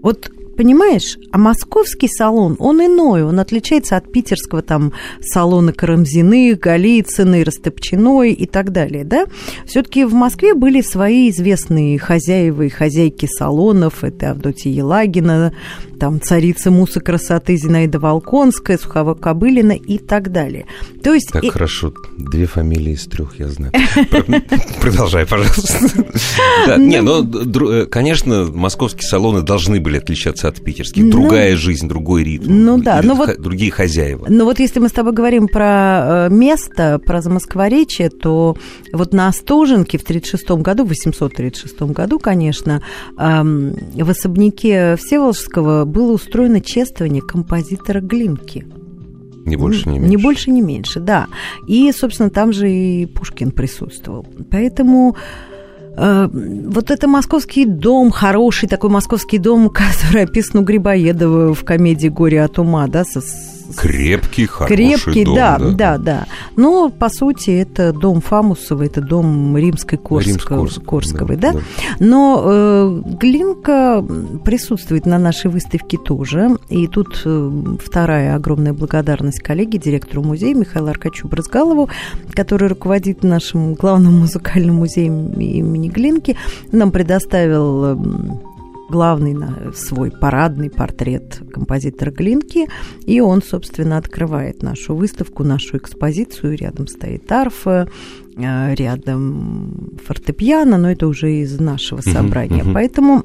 Вот 0.01 0.29
Понимаешь? 0.57 1.17
А 1.31 1.37
московский 1.37 2.07
салон, 2.07 2.55
он 2.59 2.79
иной, 2.81 3.23
он 3.23 3.39
отличается 3.39 3.97
от 3.97 4.11
питерского 4.11 4.61
там 4.61 4.93
салона 5.21 5.73
Карамзиных, 5.73 6.59
Голицыной, 6.59 7.43
Растопчиной 7.43 8.33
и 8.33 8.45
так 8.45 8.71
далее, 8.71 9.03
да? 9.03 9.25
все 9.65 9.83
таки 9.83 10.05
в 10.05 10.13
Москве 10.13 10.53
были 10.53 10.81
свои 10.81 11.29
известные 11.29 11.99
хозяева 11.99 12.63
и 12.63 12.69
хозяйки 12.69 13.25
салонов, 13.25 14.03
это 14.03 14.31
Авдотья 14.31 14.71
Елагина, 14.71 15.53
там 15.99 16.21
царица 16.21 16.71
мусы 16.71 16.99
красоты 16.99 17.55
Зинаида 17.55 17.99
Волконская, 17.99 18.77
Сухова 18.77 19.13
Кобылина 19.13 19.71
и 19.71 19.97
так 19.97 20.31
далее. 20.31 20.65
То 21.03 21.13
есть... 21.13 21.31
Так 21.31 21.43
и... 21.43 21.49
хорошо, 21.49 21.93
две 22.17 22.45
фамилии 22.45 22.93
из 22.93 23.05
трех 23.05 23.39
я 23.39 23.47
знаю. 23.47 23.71
Продолжай, 24.81 25.25
пожалуйста. 25.25 25.79
Не, 26.77 27.01
ну, 27.01 27.23
э, 27.23 27.85
конечно, 27.85 28.45
московские 28.45 29.07
салоны 29.07 29.41
должны 29.41 29.79
были 29.79 29.97
отличаться 29.97 30.44
от 30.47 30.61
питерских. 30.63 31.03
Ну, 31.03 31.11
другая 31.11 31.55
жизнь, 31.55 31.87
другой 31.87 32.23
ритм. 32.23 32.45
Ну 32.49 32.77
да, 32.77 33.01
но 33.03 33.15
вот... 33.15 33.39
Другие 33.39 33.71
хозяева. 33.71 34.25
Но 34.29 34.45
вот 34.45 34.59
если 34.59 34.79
мы 34.79 34.89
с 34.89 34.91
тобой 34.91 35.13
говорим 35.13 35.47
про 35.47 36.27
э, 36.27 36.29
место, 36.29 36.99
про 36.99 37.21
Замоскворечье, 37.21 38.09
то 38.09 38.57
вот 38.91 39.13
на 39.13 39.27
Остоженке 39.27 39.97
в 39.97 40.03
1936 40.03 40.61
году, 40.61 40.85
в 40.85 40.89
836 40.89 41.81
году, 41.81 42.19
конечно, 42.19 42.81
в 43.15 44.09
особняке 44.09 44.95
Всеволожского 44.97 45.85
было 45.85 46.13
устроено 46.13 46.61
чествование 46.61 47.21
композитора 47.21 48.01
Глинки. 48.01 48.65
Не 49.45 49.57
больше, 49.57 49.87
не 49.89 49.99
меньше. 49.99 50.09
Не 50.09 50.17
больше, 50.17 50.51
не 50.51 50.61
меньше, 50.61 50.99
да. 50.99 51.27
И, 51.67 51.91
собственно, 51.91 52.31
там 52.31 52.51
же 52.51 52.71
и 52.71 53.05
Пушкин 53.05 53.51
присутствовал. 53.51 54.25
Поэтому 54.49 55.15
вот 55.97 56.91
это 56.91 57.07
московский 57.07 57.65
дом, 57.65 58.11
хороший 58.11 58.67
такой 58.67 58.89
московский 58.89 59.37
дом, 59.37 59.69
который 59.73 60.23
описан 60.23 60.61
у 60.61 60.63
Грибоедова 60.63 61.53
в 61.53 61.63
комедии 61.63 62.09
«Горе 62.09 62.43
от 62.43 62.59
ума», 62.59 62.87
да, 62.87 63.03
со, 63.03 63.21
Крепкий, 63.75 64.45
хороший 64.45 64.75
Крепкий, 64.75 65.25
дом. 65.25 65.35
Да, 65.35 65.57
да, 65.57 65.71
да, 65.71 65.97
да. 65.97 66.25
Но, 66.55 66.89
по 66.89 67.09
сути, 67.09 67.51
это 67.51 67.93
дом 67.93 68.21
Фамусова, 68.21 68.83
это 68.83 69.01
дом 69.01 69.57
римской 69.57 69.97
Корского, 69.97 70.67
Корсковой, 70.67 71.37
да? 71.37 71.53
да? 71.53 71.59
Но 71.99 72.43
э, 72.45 73.01
Глинка 73.19 74.03
присутствует 74.43 75.05
на 75.05 75.17
нашей 75.17 75.49
выставке 75.49 75.97
тоже. 75.97 76.57
И 76.69 76.87
тут 76.87 77.21
э, 77.25 77.51
вторая 77.83 78.35
огромная 78.35 78.73
благодарность 78.73 79.39
коллеге, 79.39 79.77
директору 79.77 80.23
музея 80.23 80.55
Михаилу 80.55 80.89
Аркачу 80.89 81.27
Брызгалову, 81.27 81.89
который 82.33 82.69
руководит 82.69 83.23
нашим 83.23 83.73
главным 83.73 84.19
музыкальным 84.19 84.75
музеем 84.75 85.33
имени 85.33 85.89
Глинки, 85.89 86.37
нам 86.71 86.91
предоставил 86.91 87.85
э, 87.85 87.97
главный 88.89 89.35
свой 89.73 90.11
парадный 90.11 90.69
портрет 90.69 91.41
композитора 91.51 92.11
Глинки, 92.11 92.67
и 93.05 93.19
он, 93.19 93.41
собственно, 93.41 93.97
открывает 93.97 94.61
нашу 94.63 94.95
выставку, 94.95 95.43
нашу 95.43 95.77
экспозицию. 95.77 96.57
Рядом 96.57 96.87
стоит 96.87 97.31
арфа, 97.31 97.87
э, 98.37 98.75
рядом 98.75 99.97
фортепиано, 100.05 100.77
но 100.77 100.91
это 100.91 101.07
уже 101.07 101.33
из 101.33 101.59
нашего 101.59 102.01
собрания. 102.01 102.61
Uh-huh, 102.61 102.69
uh-huh. 102.69 102.73
Поэтому 102.73 103.23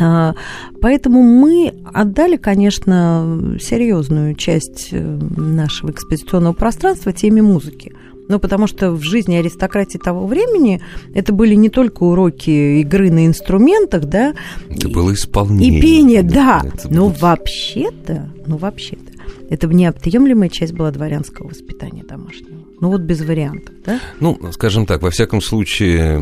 э, 0.00 0.32
Поэтому 0.80 1.22
мы 1.22 1.74
отдали, 1.92 2.36
конечно, 2.36 3.56
серьезную 3.60 4.34
часть 4.34 4.88
э, 4.90 5.00
нашего 5.36 5.90
экспозиционного 5.90 6.54
пространства 6.54 7.12
теме 7.12 7.42
музыки. 7.42 7.92
Ну, 8.28 8.38
потому 8.38 8.66
что 8.66 8.92
в 8.92 9.02
жизни 9.02 9.34
аристократии 9.36 9.98
того 9.98 10.26
времени 10.26 10.80
это 11.14 11.32
были 11.32 11.54
не 11.54 11.68
только 11.68 12.04
уроки 12.04 12.80
игры 12.80 13.10
на 13.10 13.26
инструментах, 13.26 14.04
да. 14.04 14.34
Это 14.70 14.88
было 14.88 15.12
исполнение. 15.12 15.78
И 15.78 15.82
пение, 15.82 16.22
да. 16.22 16.62
Это 16.64 16.88
Но 16.92 17.08
было- 17.08 17.16
вообще-то, 17.20 18.30
ну, 18.46 18.56
вообще-то, 18.56 19.12
это 19.50 19.66
неотъемлемая 19.66 20.48
часть 20.48 20.72
была 20.72 20.90
дворянского 20.90 21.48
воспитания 21.48 22.04
домашнего. 22.04 22.60
Ну, 22.80 22.88
вот 22.90 23.02
без 23.02 23.20
вариантов, 23.20 23.74
да? 23.84 24.00
Ну, 24.18 24.38
скажем 24.52 24.86
так, 24.86 25.02
во 25.02 25.10
всяком 25.10 25.40
случае, 25.40 26.18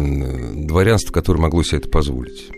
дворянство, 0.67 1.13
которое 1.13 1.41
могло 1.41 1.63
себе 1.63 1.79
это 1.79 1.89
позволить. 1.89 2.49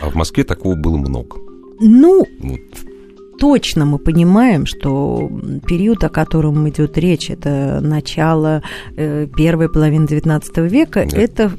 А 0.00 0.08
в 0.10 0.14
Москве 0.14 0.44
такого 0.44 0.74
было 0.76 0.96
много. 0.96 1.36
Ну, 1.80 2.24
Вот. 2.40 2.60
Точно 3.38 3.84
мы 3.84 3.98
понимаем, 3.98 4.66
что 4.66 5.30
период, 5.66 6.04
о 6.04 6.08
котором 6.08 6.68
идет 6.68 6.98
речь, 6.98 7.30
это 7.30 7.80
начало 7.80 8.62
э, 8.96 9.26
первой 9.36 9.68
половины 9.68 10.04
XIX 10.06 10.68
века, 10.68 11.06
Да. 11.10 11.18
это 11.18 11.52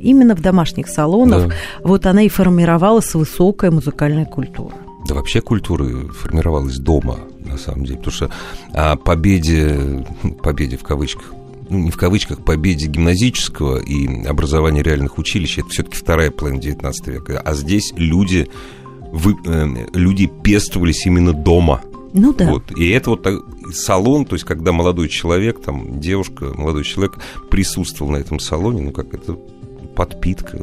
именно 0.00 0.34
в 0.36 0.40
домашних 0.40 0.88
салонах. 0.88 1.48
Да. 1.48 1.54
Вот 1.82 2.06
она 2.06 2.22
и 2.22 2.28
формировалась 2.28 3.14
высокая 3.14 3.70
музыкальная 3.70 4.24
культура. 4.26 4.74
Да 5.08 5.14
вообще 5.14 5.40
культура 5.40 5.84
формировалась 6.12 6.78
дома, 6.78 7.18
на 7.44 7.58
самом 7.58 7.84
деле. 7.84 7.98
Потому 7.98 8.12
что 8.14 8.30
о 8.72 8.96
победе, 8.96 10.04
победе 10.42 10.76
в 10.76 10.82
кавычках, 10.82 11.32
ну, 11.68 11.78
не 11.78 11.90
в 11.90 11.96
кавычках, 11.96 12.44
победе 12.44 12.86
гимназического 12.86 13.78
и 13.78 14.24
образования 14.26 14.82
реальных 14.82 15.18
училищ, 15.18 15.58
это 15.58 15.68
все-таки 15.68 15.96
вторая 15.96 16.30
половина 16.30 16.60
XIX 16.60 16.92
века. 17.06 17.40
А 17.44 17.54
здесь 17.54 17.92
люди, 17.96 18.48
вы, 19.16 19.36
э, 19.44 19.86
люди 19.94 20.26
пестовались 20.26 21.06
именно 21.06 21.32
дома. 21.32 21.80
Ну 22.12 22.32
да. 22.32 22.50
Вот. 22.50 22.72
И 22.76 22.88
это 22.90 23.10
вот 23.10 23.22
так- 23.22 23.42
салон, 23.72 24.24
то 24.24 24.36
есть 24.36 24.44
когда 24.44 24.72
молодой 24.72 25.08
человек, 25.08 25.60
там, 25.60 26.00
девушка, 26.00 26.52
молодой 26.54 26.84
человек 26.84 27.18
присутствовал 27.50 28.12
на 28.12 28.16
этом 28.16 28.38
салоне, 28.38 28.82
ну 28.82 28.92
как 28.92 29.12
это 29.12 29.36
подпитка. 29.96 30.58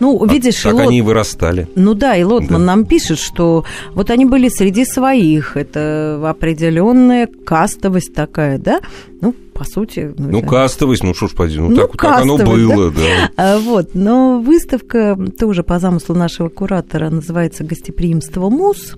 Ну, 0.00 0.26
видишь, 0.26 0.62
так 0.62 0.72
и 0.72 0.76
Лот- 0.76 0.82
они 0.88 0.98
и 0.98 1.02
вырастали. 1.02 1.68
Ну 1.76 1.94
да, 1.94 2.16
и 2.16 2.24
Лотман 2.24 2.60
Да. 2.60 2.66
нам 2.66 2.84
пишет, 2.84 3.18
что 3.18 3.64
вот 3.94 4.10
они 4.10 4.24
были 4.26 4.48
среди 4.48 4.84
своих, 4.84 5.56
это 5.56 6.20
определенная 6.28 7.26
кастовость 7.26 8.12
такая, 8.14 8.58
да? 8.58 8.80
Ну, 9.20 9.32
по 9.54 9.64
сути... 9.64 10.12
Ну, 10.18 10.38
это- 10.40 10.46
кастовость, 10.48 11.04
ну 11.04 11.14
что 11.14 11.28
ж 11.28 11.32
поди, 11.32 11.58
ну, 11.58 11.68
Ну, 11.70 11.76
так, 11.76 11.96
так 11.96 12.22
оно 12.22 12.36
было, 12.36 12.90
да. 12.90 13.30
А, 13.36 13.58
Вот, 13.58 13.90
но 13.94 14.40
выставка 14.40 15.16
тоже 15.38 15.62
по 15.62 15.78
замыслу 15.78 16.14
нашего 16.14 16.48
куратора 16.48 17.08
называется 17.10 17.62
«Гостеприимство 17.64 18.50
МУС». 18.50 18.96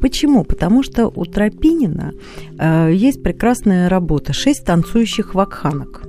Почему? 0.00 0.44
Потому 0.44 0.84
что 0.84 1.08
у 1.08 1.24
Тропинина 1.24 2.12
э, 2.60 2.90
есть 2.92 3.22
прекрасная 3.24 3.88
работа 3.88 4.32
«Шесть 4.32 4.64
танцующих 4.64 5.34
вакханок». 5.34 6.02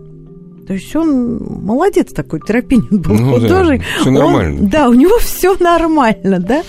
То 0.67 0.73
есть 0.73 0.95
он 0.95 1.37
молодец 1.63 2.11
такой, 2.11 2.39
Тропинин 2.39 2.87
был 3.01 3.13
Ну 3.15 3.33
да, 3.35 3.39
художник. 3.41 3.81
всё 3.99 4.09
Он- 4.09 4.13
нормально. 4.15 4.69
да, 4.69 4.89
у 4.89 4.93
него 4.93 5.17
все 5.19 5.55
нормально, 5.59 6.39
да. 6.39 6.63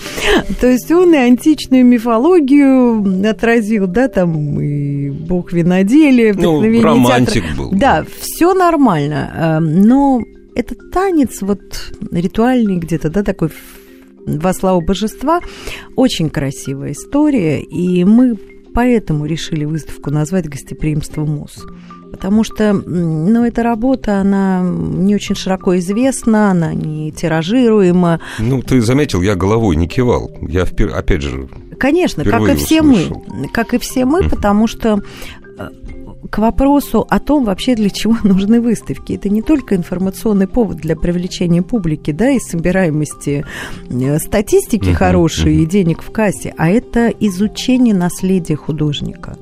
То 0.60 0.66
есть 0.66 0.90
он 0.92 1.14
и 1.14 1.18
античную 1.18 1.84
мифологию 1.84 3.28
отразил, 3.28 3.86
да, 3.86 4.08
там 4.08 4.60
и 4.60 5.10
бог 5.10 5.52
виноделия, 5.52 6.34
Ну, 6.34 6.60
романтик 6.82 7.44
театра. 7.44 7.56
был. 7.56 7.70
Да, 7.72 8.04
все 8.20 8.54
нормально. 8.54 9.30
э, 9.34 9.58
Но 9.60 10.20
этот 10.54 10.90
танец 10.90 11.40
вот 11.42 11.60
ритуальный 12.12 12.76
где-то, 12.76 13.10
да, 13.10 13.22
такой 13.22 13.50
во 14.26 14.52
славу 14.52 14.80
божества, 14.80 15.40
очень 15.94 16.30
красивая 16.30 16.92
история, 16.92 17.60
и 17.60 18.04
мы 18.04 18.36
поэтому 18.74 19.24
решили 19.24 19.64
выставку 19.64 20.10
назвать 20.10 20.48
«Гостеприимство 20.48 21.24
МУС». 21.24 21.64
Потому 22.10 22.44
что, 22.44 22.72
ну, 22.72 23.44
эта 23.44 23.62
работа, 23.62 24.20
она 24.20 24.62
не 24.62 25.14
очень 25.14 25.34
широко 25.34 25.76
известна, 25.78 26.50
она 26.50 26.72
не 26.72 27.12
тиражируема. 27.12 28.20
Ну, 28.38 28.62
ты 28.62 28.80
заметил, 28.80 29.22
я 29.22 29.34
головой 29.34 29.76
не 29.76 29.86
кивал. 29.86 30.30
Я, 30.40 30.62
впер- 30.62 30.92
опять 30.92 31.22
же, 31.22 31.48
Конечно, 31.78 32.24
как 32.24 32.48
и 32.48 32.54
все 32.54 32.80
услышал. 32.82 33.22
мы. 33.28 33.48
Как 33.48 33.74
и 33.74 33.78
все 33.78 34.04
мы, 34.06 34.28
потому 34.28 34.66
что 34.66 35.02
э, 35.58 35.68
к 36.30 36.38
вопросу 36.38 37.06
о 37.08 37.18
том, 37.20 37.44
вообще 37.44 37.74
для 37.74 37.90
чего 37.90 38.16
нужны 38.22 38.60
выставки. 38.60 39.12
Это 39.12 39.28
не 39.28 39.42
только 39.42 39.76
информационный 39.76 40.48
повод 40.48 40.78
для 40.78 40.96
привлечения 40.96 41.62
публики, 41.62 42.12
да, 42.12 42.30
и 42.30 42.38
собираемости 42.38 43.44
э, 43.90 44.18
статистики 44.18 44.88
Мгм, 44.88 44.94
хорошей 44.94 45.56
и 45.56 45.66
денег 45.66 46.02
в 46.02 46.10
кассе, 46.10 46.54
а 46.56 46.68
это 46.70 47.08
изучение 47.08 47.94
наследия 47.94 48.56
художника. 48.56 49.36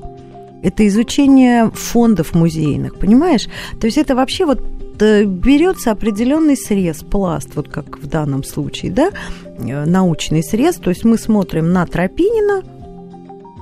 Это 0.65 0.87
изучение 0.87 1.69
фондов 1.69 2.33
музейных, 2.33 2.95
понимаешь? 2.95 3.47
То 3.79 3.85
есть 3.85 3.99
это 3.99 4.15
вообще 4.15 4.45
вот 4.45 4.59
э, 4.99 5.23
берется 5.23 5.91
определенный 5.91 6.57
срез, 6.57 7.03
пласт, 7.03 7.49
вот 7.55 7.69
как 7.69 7.99
в 7.99 8.07
данном 8.07 8.43
случае, 8.43 8.91
да, 8.91 9.11
э, 9.59 9.85
научный 9.85 10.41
срез. 10.41 10.77
То 10.77 10.89
есть 10.89 11.05
мы 11.05 11.19
смотрим 11.19 11.71
на 11.71 11.85
Тропинина, 11.85 12.63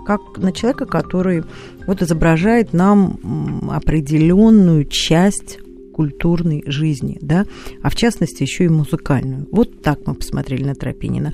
как 0.05 0.21
на 0.37 0.53
человека, 0.53 0.85
который 0.85 1.43
вот 1.87 2.01
изображает 2.01 2.71
нам 2.71 3.69
определенную 3.69 4.85
часть 4.85 5.59
культурной 5.93 6.63
жизни, 6.65 7.19
да, 7.21 7.45
а 7.83 7.89
в 7.89 7.95
частности 7.95 8.41
еще 8.41 8.63
и 8.65 8.69
музыкальную. 8.69 9.47
Вот 9.51 9.81
так 9.83 9.99
мы 10.07 10.15
посмотрели 10.15 10.63
на 10.63 10.73
Тропинина. 10.73 11.33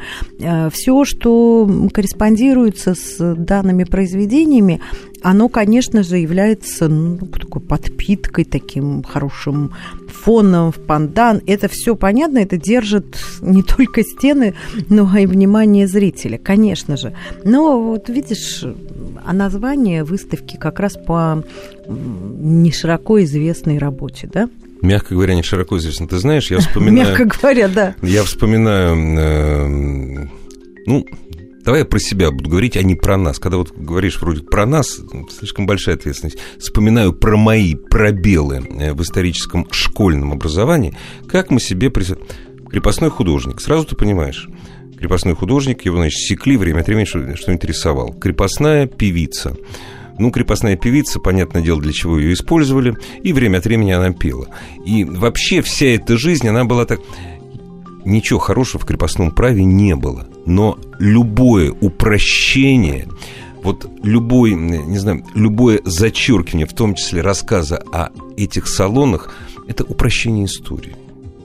Все, 0.71 1.05
что 1.05 1.87
корреспондируется 1.93 2.93
с 2.93 3.35
данными 3.35 3.85
произведениями, 3.85 4.81
оно, 5.21 5.49
конечно 5.49 6.03
же, 6.03 6.17
является 6.17 6.87
ну, 6.87 7.17
такой 7.17 7.61
подпиткой, 7.61 8.45
таким 8.45 9.03
хорошим 9.03 9.71
фоном 10.07 10.71
в 10.71 10.79
пандан. 10.79 11.41
Это 11.45 11.67
все 11.67 11.95
понятно, 11.95 12.39
это 12.39 12.57
держит 12.57 13.17
не 13.41 13.63
только 13.63 14.03
стены, 14.03 14.53
но 14.89 15.17
и 15.17 15.25
внимание 15.25 15.87
зрителя, 15.87 16.37
конечно 16.37 16.97
же. 16.97 17.13
Но 17.43 17.81
вот 17.81 18.09
видишь, 18.09 18.63
а 19.25 19.33
название 19.33 20.03
выставки 20.03 20.57
как 20.57 20.79
раз 20.79 20.93
по 20.95 21.43
не 21.87 22.71
широко 22.71 23.23
известной 23.23 23.77
работе, 23.77 24.29
да? 24.31 24.49
мягко 24.81 25.13
говоря, 25.13 25.35
не 25.35 25.43
широко 25.43 25.77
известно. 25.77 26.07
Ты 26.07 26.17
знаешь, 26.19 26.49
я 26.51 26.59
вспоминаю... 26.59 27.09
Мягко 27.09 27.25
говоря, 27.25 27.67
да. 27.67 27.95
Я 28.01 28.23
вспоминаю, 28.23 28.95
э, 28.95 30.27
ну, 30.85 31.05
давай 31.63 31.81
я 31.81 31.85
про 31.85 31.99
себя 31.99 32.31
буду 32.31 32.49
говорить, 32.49 32.77
а 32.77 32.83
не 32.83 32.95
про 32.95 33.17
нас. 33.17 33.39
Когда 33.39 33.57
вот 33.57 33.71
говоришь 33.75 34.21
вроде 34.21 34.41
про 34.41 34.65
нас, 34.65 34.99
слишком 35.37 35.65
большая 35.65 35.95
ответственность. 35.95 36.37
Вспоминаю 36.57 37.13
про 37.13 37.37
мои 37.37 37.75
пробелы 37.75 38.65
э, 38.79 38.93
в 38.93 39.01
историческом 39.01 39.67
школьном 39.71 40.31
образовании, 40.33 40.97
как 41.27 41.51
мы 41.51 41.59
себе... 41.59 41.91
Крепостной 42.69 43.09
художник, 43.09 43.61
сразу 43.61 43.87
ты 43.87 43.95
понимаешь, 43.95 44.47
крепостной 44.99 45.35
художник, 45.35 45.85
его, 45.85 45.97
значит, 45.97 46.19
секли, 46.19 46.55
время 46.55 46.81
от 46.81 46.87
времени 46.87 47.05
что- 47.05 47.35
что-нибудь 47.35 47.65
рисовал. 47.65 48.13
Крепостная 48.13 48.85
певица. 48.85 49.55
Ну, 50.19 50.31
крепостная 50.31 50.75
певица, 50.75 51.19
понятное 51.19 51.63
дело, 51.63 51.81
для 51.81 51.93
чего 51.93 52.19
ее 52.19 52.33
использовали, 52.33 52.95
и 53.23 53.33
время 53.33 53.57
от 53.57 53.65
времени 53.65 53.91
она 53.91 54.11
пела. 54.11 54.49
И 54.85 55.03
вообще 55.03 55.61
вся 55.61 55.87
эта 55.87 56.17
жизнь, 56.17 56.47
она 56.47 56.65
была 56.65 56.85
так... 56.85 56.99
Ничего 58.05 58.39
хорошего 58.39 58.81
в 58.81 58.85
крепостном 58.85 59.31
праве 59.31 59.63
не 59.63 59.95
было, 59.95 60.27
но 60.45 60.77
любое 60.99 61.71
упрощение, 61.71 63.07
вот 63.63 63.89
любой, 64.03 64.53
не 64.53 64.97
знаю, 64.97 65.23
любое 65.35 65.81
зачеркивание, 65.83 66.65
в 66.65 66.73
том 66.73 66.95
числе 66.95 67.21
рассказа 67.21 67.83
о 67.91 68.09
этих 68.37 68.67
салонах, 68.67 69.33
это 69.67 69.83
упрощение 69.83 70.45
истории. 70.45 70.95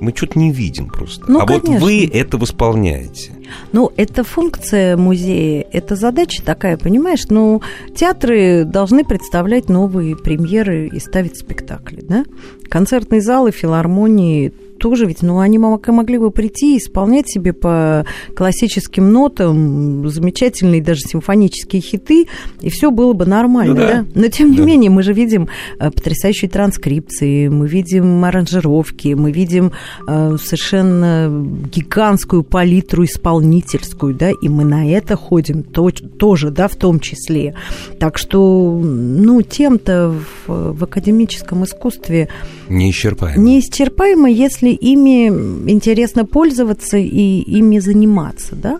Мы 0.01 0.13
что-то 0.15 0.39
не 0.39 0.53
видим 0.53 0.89
просто. 0.89 1.25
Ну, 1.31 1.41
а 1.41 1.47
вот 1.47 1.63
конечно. 1.63 1.85
вы 1.85 2.07
это 2.07 2.37
восполняете. 2.37 3.33
Ну, 3.73 3.93
это 3.97 4.25
функция 4.25 4.97
музея, 4.97 5.67
это 5.73 5.97
задача 5.97 6.43
такая, 6.43 6.77
понимаешь? 6.77 7.25
Ну, 7.31 7.63
театры 7.95 8.65
должны 8.65 9.05
представлять 9.05 9.69
новые 9.69 10.17
премьеры 10.17 10.89
и 10.89 10.99
ставить 10.99 11.39
спектакли, 11.39 12.01
да? 12.03 12.25
Концертные 12.69 13.21
залы, 13.21 13.53
филармонии 13.53 14.53
тоже 14.85 15.07
ведь, 15.07 15.23
ну, 15.23 15.39
они 15.39 15.57
мог- 15.59 15.89
могли 15.89 16.19
бы 16.19 16.31
прийти 16.31 16.75
и 16.75 16.79
исполнять 16.79 17.27
себе 17.27 17.55
по 17.55 18.05
классическим 18.37 19.11
нотам 19.13 20.07
замечательные 20.11 20.83
даже 20.83 21.01
симфонические 21.01 21.81
хиты, 21.81 22.27
и 22.61 22.69
все 22.69 22.91
было 22.91 23.15
бы 23.15 23.25
нормально, 23.25 23.73
Ну 23.75 23.81
да. 23.81 23.93
да? 24.03 24.07
Но, 24.15 24.29
тем 24.29 24.51
не 24.51 24.59
Да. 24.59 24.65
менее, 24.65 24.91
мы 24.91 25.03
же 25.03 25.15
видим 25.15 25.49
э, 25.81 25.91
потрясающие 25.91 26.51
транскрипции, 26.51 27.49
мы 27.49 27.67
видим 27.67 28.23
аранжировки, 28.27 29.15
мы 29.15 29.33
видим 29.33 29.73
э, 30.07 30.37
совершенно 30.39 31.31
гигантскую 31.73 32.43
палитру 32.43 33.05
исполнительскую, 33.05 34.15
да, 34.15 34.33
и 34.33 34.49
мы 34.51 34.65
на 34.65 34.87
это 34.87 35.17
ходим 35.17 35.63
то- 35.63 35.89
тоже, 36.19 36.51
да, 36.51 36.69
в 36.69 36.77
том 36.77 37.01
числе. 37.01 37.55
Так 37.99 38.19
что, 38.19 38.79
ну, 38.85 39.41
тем-то 39.41 40.15
в, 40.47 40.73
в 40.75 40.85
академическом 40.85 41.65
искусстве 41.65 42.29
Неисчерпаемо. 42.69 43.43
неисчерпаемо, 43.43 44.29
если 44.29 44.74
ими 44.75 45.29
интересно 45.71 46.25
пользоваться 46.25 46.99
и 46.99 47.41
ими 47.41 47.79
заниматься, 47.79 48.55
да. 48.57 48.79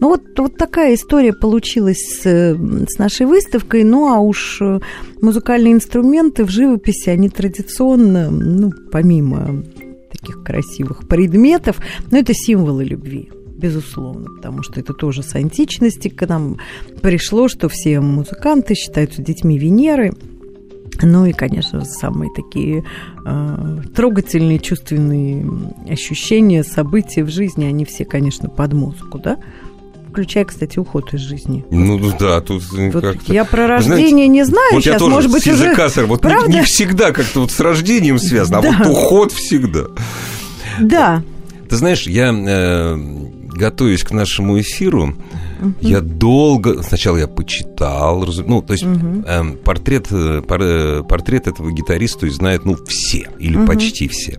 Ну 0.00 0.08
вот, 0.08 0.22
вот 0.36 0.56
такая 0.56 0.94
история 0.94 1.32
получилась 1.32 2.20
с, 2.20 2.24
с 2.24 2.98
нашей 2.98 3.26
выставкой, 3.26 3.84
ну 3.84 4.12
а 4.12 4.20
уж 4.20 4.60
музыкальные 5.20 5.74
инструменты 5.74 6.44
в 6.44 6.50
живописи, 6.50 7.10
они 7.10 7.28
традиционно, 7.28 8.30
ну, 8.30 8.70
помимо 8.90 9.62
таких 10.10 10.42
красивых 10.42 11.08
предметов, 11.08 11.80
но 12.10 12.18
это 12.18 12.32
символы 12.34 12.84
любви 12.84 13.30
безусловно, 13.56 14.28
потому 14.36 14.62
что 14.62 14.80
это 14.80 14.92
тоже 14.92 15.22
с 15.22 15.34
античности 15.34 16.08
к 16.08 16.26
нам 16.26 16.58
пришло, 17.00 17.48
что 17.48 17.68
все 17.68 18.00
музыканты 18.00 18.74
считаются 18.74 19.22
детьми 19.22 19.58
Венеры. 19.58 20.12
Ну 21.02 21.26
и, 21.26 21.32
конечно, 21.32 21.84
самые 21.84 22.30
такие 22.34 22.84
э, 23.26 23.78
трогательные, 23.94 24.58
чувственные 24.58 25.46
ощущения, 25.88 26.62
события 26.62 27.24
в 27.24 27.30
жизни, 27.30 27.64
они 27.64 27.84
все, 27.84 28.04
конечно, 28.04 28.48
под 28.48 28.72
музыку, 28.72 29.18
да? 29.18 29.38
включая, 30.14 30.44
кстати, 30.44 30.78
уход 30.78 31.12
из 31.12 31.20
жизни. 31.20 31.64
Ну 31.72 31.98
да, 32.20 32.40
тут 32.40 32.62
вот 32.70 33.02
как-то... 33.02 33.32
Я 33.32 33.44
про 33.44 33.66
рождение 33.66 34.08
Знаете, 34.08 34.28
не 34.28 34.44
знаю 34.44 34.72
вот 34.74 34.82
сейчас, 34.84 34.92
я 34.92 34.98
тоже 35.00 35.10
может 35.12 35.32
быть, 35.32 35.46
уже... 35.48 35.74
вот 36.06 36.20
Правда? 36.20 36.48
Не, 36.48 36.58
не 36.58 36.62
всегда 36.62 37.10
как-то 37.10 37.40
вот 37.40 37.50
с 37.50 37.58
рождением 37.58 38.20
связано, 38.20 38.62
да. 38.62 38.78
а 38.80 38.84
вот 38.84 38.92
уход 38.92 39.32
всегда. 39.32 39.86
Да. 40.78 41.24
Ты 41.68 41.76
знаешь, 41.76 42.06
я 42.06 42.32
э, 42.32 42.96
готовясь 43.54 44.02
к 44.02 44.10
нашему 44.10 44.60
эфиру, 44.60 45.14
uh-huh. 45.60 45.74
я 45.80 46.00
долго... 46.00 46.82
Сначала 46.82 47.16
я 47.18 47.28
почитал, 47.28 48.26
ну, 48.46 48.62
то 48.62 48.72
есть 48.72 48.84
uh-huh. 48.84 49.24
э, 49.26 49.56
портрет, 49.56 50.08
портрет 51.08 51.46
этого 51.46 51.72
гитариста 51.72 52.28
знают, 52.30 52.64
ну, 52.64 52.76
все, 52.86 53.28
или 53.38 53.58
uh-huh. 53.58 53.66
почти 53.66 54.08
все. 54.08 54.38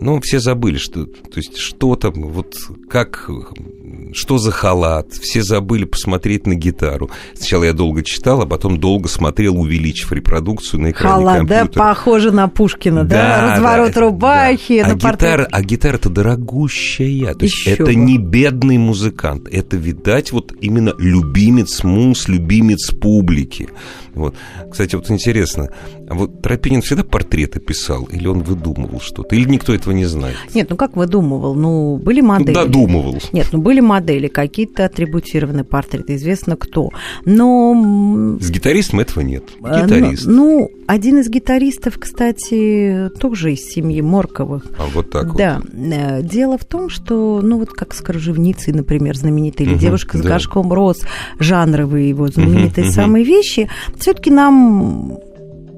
Ну, 0.00 0.20
все 0.20 0.40
забыли, 0.40 0.78
что, 0.78 1.06
то 1.06 1.36
есть, 1.36 1.56
что 1.56 1.96
там, 1.96 2.12
вот 2.14 2.56
как 2.88 3.28
что 4.12 4.38
за 4.38 4.50
халат, 4.50 5.12
все 5.12 5.42
забыли 5.42 5.84
посмотреть 5.84 6.46
на 6.46 6.54
гитару. 6.54 7.10
Сначала 7.34 7.64
я 7.64 7.72
долго 7.72 8.02
читал, 8.02 8.42
а 8.42 8.46
потом 8.46 8.78
долго 8.78 9.08
смотрел, 9.08 9.58
увеличив 9.58 10.12
репродукцию 10.12 10.80
на 10.80 10.90
экране 10.90 11.14
халат, 11.14 11.38
компьютера. 11.38 11.68
да, 11.72 11.80
похоже 11.80 12.32
на 12.32 12.48
Пушкина, 12.48 13.04
да, 13.04 13.16
да 13.16 13.52
разворот 13.54 13.92
да, 13.92 14.00
рубахи. 14.00 14.82
Да. 14.82 14.90
А, 14.90 14.94
гитара, 14.94 15.48
а 15.50 15.62
гитара-то 15.62 16.08
дорогущая, 16.08 17.34
то 17.34 17.44
есть 17.44 17.66
это 17.66 17.84
бы. 17.84 17.94
не 17.94 18.18
бедный 18.18 18.78
музыкант, 18.78 19.48
это, 19.50 19.76
видать, 19.76 20.32
вот 20.32 20.52
именно 20.60 20.94
любимец 20.98 21.82
мус, 21.82 22.28
любимец 22.28 22.90
публики. 22.92 23.68
Вот. 24.18 24.34
Кстати, 24.70 24.96
вот 24.96 25.10
интересно, 25.10 25.68
а 26.08 26.14
вот 26.14 26.42
Тропинин 26.42 26.82
всегда 26.82 27.04
портреты 27.04 27.60
писал, 27.60 28.04
или 28.04 28.26
он 28.26 28.40
выдумывал 28.40 29.00
что-то, 29.00 29.36
или 29.36 29.48
никто 29.48 29.74
этого 29.74 29.92
не 29.92 30.06
знает? 30.06 30.36
Нет, 30.54 30.68
ну 30.70 30.76
как 30.76 30.96
выдумывал? 30.96 31.54
Ну, 31.54 31.96
были 31.96 32.20
модели. 32.20 32.48
Ну, 32.48 32.64
додумывал. 32.64 33.18
Нет, 33.32 33.48
ну 33.52 33.60
были 33.60 33.80
модели, 33.80 34.28
какие-то 34.28 34.84
атрибутированные 34.84 35.64
портреты, 35.64 36.16
известно 36.16 36.56
кто. 36.56 36.90
Но... 37.24 38.36
С 38.40 38.50
гитаристом 38.50 39.00
этого 39.00 39.22
нет. 39.22 39.44
А, 39.62 39.84
Гитарист. 39.84 40.26
Ну, 40.26 40.48
ну, 40.48 40.70
один 40.86 41.18
из 41.18 41.28
гитаристов, 41.28 41.98
кстати, 41.98 43.10
тоже 43.20 43.52
из 43.52 43.68
семьи 43.68 44.00
Морковых. 44.00 44.64
А 44.78 44.86
вот 44.86 45.10
так 45.10 45.36
да. 45.36 45.60
вот. 45.62 45.70
Да. 45.72 46.22
Дело 46.22 46.56
в 46.56 46.64
том, 46.64 46.88
что, 46.88 47.40
ну 47.42 47.58
вот 47.58 47.70
как 47.70 47.94
с 47.94 48.00
Кружевницей, 48.00 48.72
например, 48.72 49.16
знаменитая, 49.16 49.66
или 49.66 49.74
угу, 49.74 49.82
девушка 49.82 50.16
с 50.16 50.20
да. 50.22 50.28
горшком 50.30 50.72
роз, 50.72 51.02
жанровые 51.38 52.08
его 52.08 52.28
знаменитые 52.28 52.86
угу, 52.86 52.94
самые 52.94 53.24
угу. 53.24 53.32
вещи, 53.32 53.68
все-таки 54.08 54.30
нам 54.30 55.18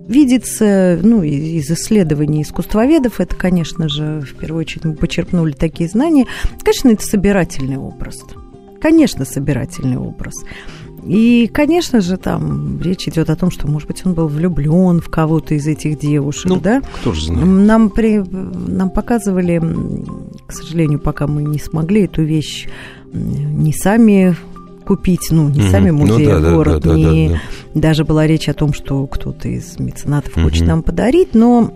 видится, 0.06 1.00
ну, 1.02 1.24
из 1.24 1.68
исследований 1.68 2.42
искусствоведов, 2.42 3.18
это, 3.18 3.34
конечно 3.34 3.88
же, 3.88 4.20
в 4.20 4.34
первую 4.36 4.60
очередь 4.60 4.84
мы 4.84 4.94
почерпнули 4.94 5.50
такие 5.50 5.88
знания, 5.88 6.26
конечно, 6.62 6.90
это 6.90 7.04
собирательный 7.04 7.76
образ. 7.76 8.22
Конечно, 8.80 9.24
собирательный 9.24 9.96
образ. 9.96 10.44
И, 11.04 11.50
конечно 11.52 12.00
же, 12.00 12.16
там 12.18 12.80
речь 12.80 13.08
идет 13.08 13.30
о 13.30 13.34
том, 13.34 13.50
что, 13.50 13.66
может 13.66 13.88
быть, 13.88 14.06
он 14.06 14.14
был 14.14 14.28
влюблен 14.28 15.00
в 15.00 15.08
кого-то 15.08 15.56
из 15.56 15.66
этих 15.66 15.98
девушек, 15.98 16.50
ну, 16.50 16.60
да? 16.60 16.82
Кто 17.00 17.12
же 17.12 17.26
знает? 17.26 17.44
Нам, 17.44 17.90
при, 17.90 18.18
нам 18.18 18.90
показывали, 18.90 19.60
к 20.46 20.52
сожалению, 20.52 21.00
пока 21.00 21.26
мы 21.26 21.42
не 21.42 21.58
смогли 21.58 22.04
эту 22.04 22.22
вещь 22.22 22.68
не 23.12 23.72
сами 23.72 24.36
купить, 24.90 25.28
ну, 25.30 25.48
не 25.48 25.70
сами 25.70 25.92
музеи, 25.92 26.26
ну, 26.26 26.40
да, 26.40 26.48
а 26.48 26.52
город, 26.52 26.82
да, 26.82 26.90
да, 26.90 26.96
не... 26.96 27.28
Да, 27.28 27.34
да, 27.34 27.40
да. 27.74 27.80
Даже 27.80 28.04
была 28.04 28.26
речь 28.26 28.48
о 28.48 28.54
том, 28.54 28.72
что 28.72 29.06
кто-то 29.06 29.46
из 29.46 29.78
меценатов 29.78 30.36
mm-hmm. 30.36 30.42
хочет 30.42 30.66
нам 30.66 30.82
подарить, 30.82 31.32
но 31.32 31.72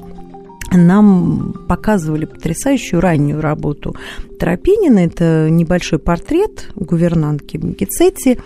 нам 0.73 1.55
показывали 1.69 2.25
потрясающую 2.25 3.01
раннюю 3.01 3.41
работу 3.41 3.95
Тропинина. 4.41 4.99
Это 4.99 5.49
небольшой 5.49 6.01
портрет 6.01 6.71
гувернантки 6.75 7.57
Гицетти. 7.57 8.41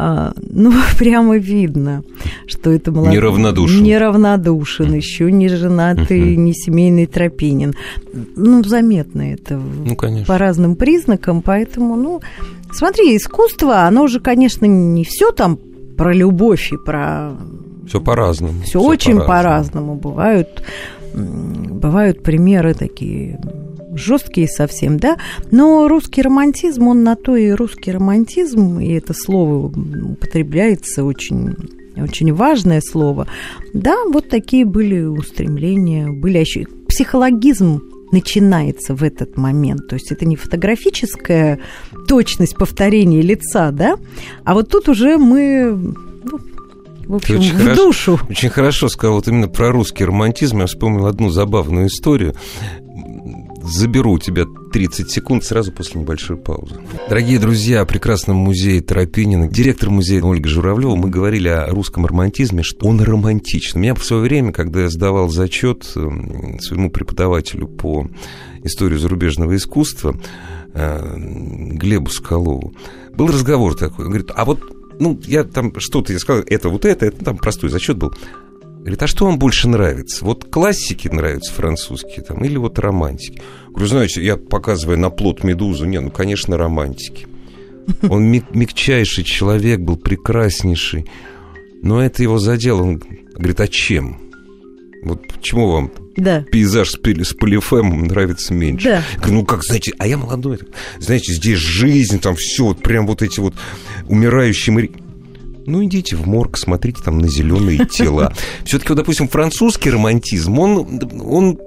А, 0.00 0.32
ну, 0.48 0.72
прямо 0.98 1.38
видно, 1.38 2.04
что 2.46 2.70
это 2.70 2.92
молодой... 2.92 3.14
Неравнодушен. 3.14 3.82
Неравнодушен, 3.82 4.94
еще 4.94 5.32
не 5.32 5.48
женатый, 5.48 6.36
не 6.36 6.54
семейный 6.54 7.06
Тропинин. 7.06 7.74
Ну, 8.36 8.62
заметно 8.62 9.22
это 9.32 9.58
ну, 9.58 9.96
по 10.24 10.38
разным 10.38 10.76
признакам, 10.76 11.42
поэтому, 11.42 11.96
ну, 11.96 12.20
Смотри, 12.72 13.16
искусство, 13.16 13.86
оно 13.86 14.06
же, 14.06 14.20
конечно, 14.20 14.66
не 14.66 15.04
все 15.04 15.32
там 15.32 15.58
про 15.96 16.12
любовь 16.12 16.72
и 16.72 16.76
про... 16.76 17.32
Все 17.86 18.00
по-разному. 18.00 18.62
Все 18.62 18.80
очень 18.80 19.18
по-разному. 19.18 19.26
по-разному. 19.26 19.94
Бывают, 19.94 20.62
бывают 21.14 22.22
примеры 22.22 22.74
такие 22.74 23.40
жесткие 23.98 24.48
совсем, 24.48 24.98
да, 24.98 25.18
но 25.50 25.88
русский 25.88 26.22
романтизм, 26.22 26.88
он 26.88 27.02
на 27.02 27.16
то 27.16 27.36
и 27.36 27.50
русский 27.50 27.92
романтизм, 27.92 28.80
и 28.80 28.92
это 28.92 29.14
слово 29.14 29.66
употребляется 29.66 31.04
очень 31.04 31.54
очень 31.96 32.32
важное 32.32 32.80
слово. 32.80 33.26
Да, 33.74 33.96
вот 34.04 34.28
такие 34.28 34.64
были 34.64 35.00
устремления, 35.00 36.08
были 36.08 36.38
еще 36.38 36.64
психологизм 36.88 37.82
начинается 38.12 38.94
в 38.94 39.02
этот 39.02 39.36
момент. 39.36 39.88
То 39.88 39.96
есть 39.96 40.12
это 40.12 40.24
не 40.24 40.36
фотографическая 40.36 41.58
точность 42.06 42.56
повторения 42.56 43.20
лица, 43.20 43.70
да, 43.70 43.98
а 44.44 44.54
вот 44.54 44.68
тут 44.68 44.88
уже 44.88 45.18
мы 45.18 45.94
ну, 46.24 46.40
в 47.06 47.14
общем, 47.16 47.38
очень 47.38 47.54
в 47.54 47.62
хорошо, 47.62 47.84
душу. 47.84 48.20
Очень 48.28 48.50
хорошо 48.50 48.88
сказал 48.88 49.16
вот 49.16 49.28
именно 49.28 49.48
про 49.48 49.70
русский 49.70 50.04
романтизм. 50.04 50.60
Я 50.60 50.66
вспомнил 50.66 51.06
одну 51.06 51.30
забавную 51.30 51.86
историю 51.86 52.34
заберу 53.68 54.12
у 54.12 54.18
тебя 54.18 54.44
30 54.72 55.10
секунд 55.10 55.44
сразу 55.44 55.72
после 55.72 56.00
небольшой 56.00 56.36
паузы. 56.36 56.76
Дорогие 57.08 57.38
друзья, 57.38 57.82
о 57.82 57.86
прекрасном 57.86 58.36
музее 58.36 58.80
Тропинина, 58.80 59.48
директор 59.48 59.90
музея 59.90 60.22
Ольга 60.22 60.48
Журавлева, 60.48 60.96
мы 60.96 61.10
говорили 61.10 61.48
о 61.48 61.66
русском 61.68 62.06
романтизме, 62.06 62.62
что 62.62 62.86
он 62.86 63.00
романтичен. 63.00 63.80
Меня 63.80 63.94
в 63.94 64.04
свое 64.04 64.22
время, 64.22 64.52
когда 64.52 64.82
я 64.82 64.88
сдавал 64.88 65.28
зачет 65.28 65.90
эм, 65.96 66.58
своему 66.60 66.90
преподавателю 66.90 67.68
по 67.68 68.08
истории 68.64 68.96
зарубежного 68.96 69.56
искусства, 69.56 70.16
э, 70.74 71.14
Глебу 71.16 72.10
Скалову, 72.10 72.74
был 73.14 73.28
разговор 73.28 73.76
такой. 73.76 74.06
Он 74.06 74.10
говорит, 74.10 74.30
а 74.34 74.44
вот 74.44 74.60
ну, 75.00 75.18
я 75.26 75.44
там 75.44 75.78
что-то, 75.78 76.12
я 76.12 76.18
сказал, 76.18 76.42
это 76.46 76.68
вот 76.68 76.84
это, 76.84 77.06
это 77.06 77.24
там 77.24 77.36
простой 77.38 77.70
зачет 77.70 77.96
был. 77.96 78.12
Говорит, 78.78 79.02
а 79.02 79.06
что 79.06 79.26
вам 79.26 79.38
больше 79.38 79.68
нравится? 79.68 80.24
Вот 80.24 80.44
классики 80.50 81.08
нравятся 81.08 81.52
французские 81.52 82.24
там, 82.24 82.44
или 82.44 82.56
вот 82.56 82.78
романтики? 82.78 83.42
Говорю, 83.68 83.86
знаете, 83.86 84.24
я 84.24 84.36
показываю 84.36 84.98
на 84.98 85.10
плод 85.10 85.44
медузу, 85.44 85.84
не, 85.84 86.00
ну, 86.00 86.10
конечно, 86.10 86.56
романтики. 86.56 87.26
Он 88.08 88.24
мягчайший 88.24 89.24
человек 89.24 89.80
был, 89.80 89.96
прекраснейший. 89.96 91.06
Но 91.82 92.02
это 92.02 92.22
его 92.22 92.38
задело. 92.38 92.82
Он 92.82 93.02
говорит, 93.34 93.60
а 93.60 93.68
чем? 93.68 94.18
Вот 95.02 95.26
почему 95.28 95.70
вам 95.70 95.92
да. 96.16 96.44
пейзаж 96.50 96.90
с, 96.90 96.96
полифемом 96.96 98.04
нравится 98.04 98.52
меньше? 98.52 98.88
Да. 98.88 99.02
говорю, 99.16 99.34
ну 99.34 99.44
как, 99.44 99.64
знаете, 99.64 99.92
а 99.98 100.06
я 100.06 100.16
молодой. 100.16 100.58
Знаете, 100.98 101.32
здесь 101.32 101.58
жизнь, 101.58 102.20
там 102.20 102.36
все, 102.36 102.64
вот 102.64 102.82
прям 102.82 103.06
вот 103.06 103.22
эти 103.22 103.40
вот 103.40 103.54
умирающие 104.08 104.72
моряки. 104.74 105.02
Ну, 105.68 105.84
идите 105.84 106.16
в 106.16 106.26
морг, 106.26 106.56
смотрите 106.56 107.02
там 107.04 107.18
на 107.18 107.28
зеленые 107.28 107.84
тела. 107.84 108.32
Все-таки, 108.64 108.88
вот, 108.88 108.96
допустим, 108.96 109.28
французский 109.28 109.90
романтизм, 109.90 110.58
он, 110.58 111.00
он, 111.20 111.58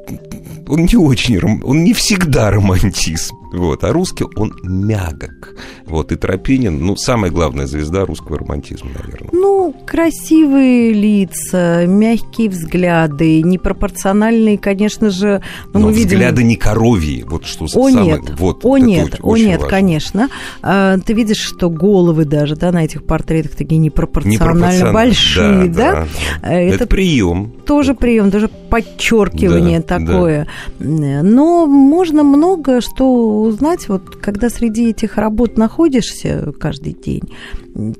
он 0.67 0.85
не 0.85 0.95
очень, 0.95 1.37
он 1.39 1.83
не 1.83 1.93
всегда 1.93 2.49
романтизм. 2.49 3.40
Вот. 3.51 3.83
А 3.83 3.91
русский, 3.91 4.25
он 4.35 4.53
мягок. 4.63 5.55
Вот. 5.85 6.11
И 6.11 6.15
Тропинин, 6.15 6.79
ну, 6.85 6.95
самая 6.95 7.31
главная 7.31 7.67
звезда 7.67 8.05
русского 8.05 8.39
романтизма, 8.39 8.91
наверное. 9.01 9.29
Ну, 9.33 9.75
красивые 9.85 10.93
лица, 10.93 11.85
мягкие 11.85 12.49
взгляды, 12.49 13.41
непропорциональные, 13.41 14.57
конечно 14.57 15.09
же... 15.09 15.41
Ну, 15.73 15.79
Но 15.79 15.87
мы 15.87 15.93
взгляды 15.93 16.37
видим... 16.37 16.47
не 16.47 16.55
коровьи, 16.55 17.23
вот 17.27 17.45
что 17.45 17.65
о, 17.65 17.67
самое... 17.67 18.21
Нет. 18.21 18.39
Вот, 18.39 18.61
о, 18.63 18.77
нет, 18.77 19.19
о, 19.21 19.37
нет, 19.37 19.61
важно. 19.61 19.69
конечно. 19.69 20.29
А, 20.61 20.97
ты 20.97 21.13
видишь, 21.13 21.39
что 21.41 21.69
головы 21.69 22.25
даже, 22.25 22.55
да, 22.55 22.71
на 22.71 22.85
этих 22.85 23.03
портретах 23.03 23.55
такие 23.55 23.79
непропорционально, 23.79 24.33
непропорционально 24.33 24.93
большие, 24.93 25.67
да? 25.69 25.93
да? 25.93 26.07
да. 26.41 26.51
Это, 26.51 26.75
Это 26.75 26.87
прием. 26.87 27.51
Тоже 27.65 27.93
прием, 27.95 28.31
тоже 28.31 28.49
подчеркивание 28.69 29.79
да, 29.79 29.99
такое. 29.99 30.47
Да. 30.79 31.23
Но 31.23 31.67
можно 31.67 32.23
много 32.23 32.81
что 32.81 33.40
узнать, 33.41 33.89
вот 33.89 34.15
когда 34.15 34.49
среди 34.49 34.89
этих 34.89 35.17
работ 35.17 35.57
находишься 35.57 36.53
каждый 36.59 36.93
день. 36.93 37.23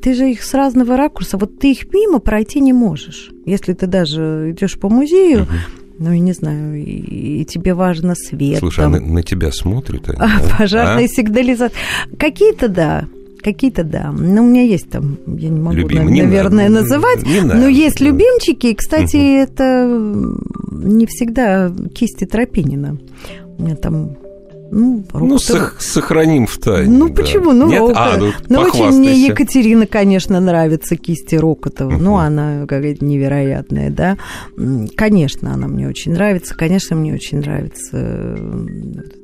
Ты 0.01 0.13
же 0.13 0.31
их 0.31 0.43
с 0.43 0.53
разного 0.53 0.97
ракурса, 0.97 1.37
вот 1.37 1.59
ты 1.59 1.71
их 1.71 1.91
мимо 1.93 2.19
пройти 2.19 2.59
не 2.59 2.73
можешь. 2.73 3.31
Если 3.45 3.73
ты 3.73 3.87
даже 3.87 4.51
идешь 4.51 4.77
по 4.77 4.89
музею, 4.89 5.43
угу 5.43 5.51
ну, 6.01 6.11
я 6.11 6.19
не 6.19 6.33
знаю, 6.33 6.81
и, 6.81 7.41
и 7.41 7.45
тебе 7.45 7.75
важно 7.75 8.15
свет. 8.15 8.57
Слушай, 8.57 8.85
там. 8.85 8.95
а 8.95 8.99
на, 8.99 9.05
на 9.05 9.21
тебя 9.21 9.51
смотрят 9.51 10.09
они? 10.09 10.17
А, 10.19 10.57
пожарная 10.57 11.05
а? 11.05 11.07
сигнализация. 11.07 11.77
Какие-то, 12.17 12.69
да, 12.69 13.05
Какие-то, 13.43 13.83
да. 13.83 14.11
Но 14.11 14.43
у 14.43 14.47
меня 14.47 14.61
есть 14.61 14.89
там, 14.89 15.17
я 15.25 15.49
не 15.49 15.59
могу, 15.59 15.75
Любимый. 15.75 16.13
не 16.13 16.21
наверное, 16.21 16.69
надо, 16.69 16.81
называть. 16.81 17.25
Не 17.25 17.41
но 17.41 17.67
есть 17.67 17.99
любимчики. 17.99 18.67
И, 18.67 18.75
кстати, 18.75 19.15
угу. 19.15 19.43
это 19.43 20.35
не 20.71 21.05
всегда 21.07 21.71
кисти 21.93 22.25
Тропинина. 22.25 22.97
У 23.57 23.63
меня 23.63 23.75
там 23.75 24.15
ну, 24.71 25.03
ну 25.13 25.37
сох- 25.37 25.75
сохраним 25.79 26.47
в 26.47 26.57
тайне. 26.57 26.97
Ну, 26.97 27.09
да. 27.09 27.15
почему? 27.15 27.51
Ну, 27.51 27.67
Нет? 27.67 27.93
А, 27.93 28.17
ну, 28.17 28.31
ну 28.47 28.61
очень 28.61 28.97
мне 28.99 29.27
Екатерина, 29.27 29.85
конечно, 29.85 30.39
нравится, 30.39 30.95
кисти 30.95 31.35
Рокотова. 31.35 31.91
Uh-huh. 31.91 32.01
Ну, 32.01 32.17
она 32.17 32.61
какая-то 32.61 33.03
невероятная, 33.03 33.89
да. 33.89 34.17
Конечно, 34.95 35.53
она 35.53 35.67
мне 35.67 35.89
очень 35.89 36.13
нравится. 36.13 36.55
Конечно, 36.55 36.95
мне 36.95 37.13
очень 37.13 37.39
нравится 37.39 37.89
э, 37.91 38.65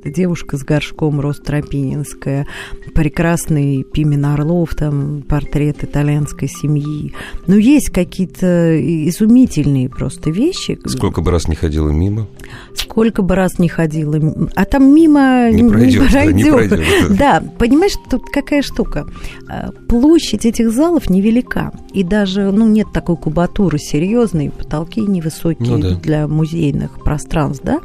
эта 0.00 0.14
девушка 0.14 0.58
с 0.58 0.64
горшком 0.64 1.20
Ростропининская. 1.20 2.46
Прекрасный 2.94 3.84
Пимен 3.84 4.26
Орлов, 4.26 4.74
там 4.74 5.22
портрет 5.22 5.82
итальянской 5.82 6.48
семьи. 6.48 7.14
Но 7.46 7.56
есть 7.56 7.88
какие-то 7.88 8.78
изумительные 9.08 9.88
просто 9.88 10.30
вещи. 10.30 10.78
Сколько 10.84 11.22
бы 11.22 11.30
раз 11.30 11.48
не 11.48 11.54
ходила 11.54 11.88
мимо? 11.88 12.26
Сколько 12.74 13.22
бы 13.22 13.34
раз 13.34 13.58
не 13.58 13.68
ходила. 13.68 14.20
А 14.54 14.64
там 14.66 14.94
мимо 14.94 15.37
не 15.50 15.68
пройдет. 15.68 16.02
Не 16.02 16.08
пройдет. 16.08 16.12
Да, 16.12 16.24
не 16.24 16.44
пройдет. 16.50 17.16
да, 17.16 17.42
понимаешь, 17.58 17.94
тут 18.10 18.24
какая 18.30 18.62
штука. 18.62 19.06
А, 19.48 19.70
площадь 19.88 20.46
этих 20.46 20.70
залов 20.70 21.10
невелика. 21.10 21.72
И 21.92 22.02
даже 22.02 22.50
ну, 22.52 22.66
нет 22.66 22.88
такой 22.92 23.16
кубатуры 23.16 23.78
серьезной, 23.78 24.50
потолки 24.50 25.00
невысокие 25.00 25.68
ну, 25.68 25.78
да. 25.78 25.94
для 25.96 26.28
музейных 26.28 27.02
пространств, 27.02 27.64
да? 27.64 27.80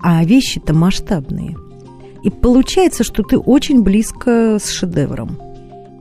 А 0.00 0.24
вещи-то 0.24 0.74
масштабные. 0.74 1.56
И 2.22 2.30
получается, 2.30 3.04
что 3.04 3.22
ты 3.22 3.38
очень 3.38 3.82
близко 3.82 4.58
с 4.60 4.70
шедевром. 4.70 5.49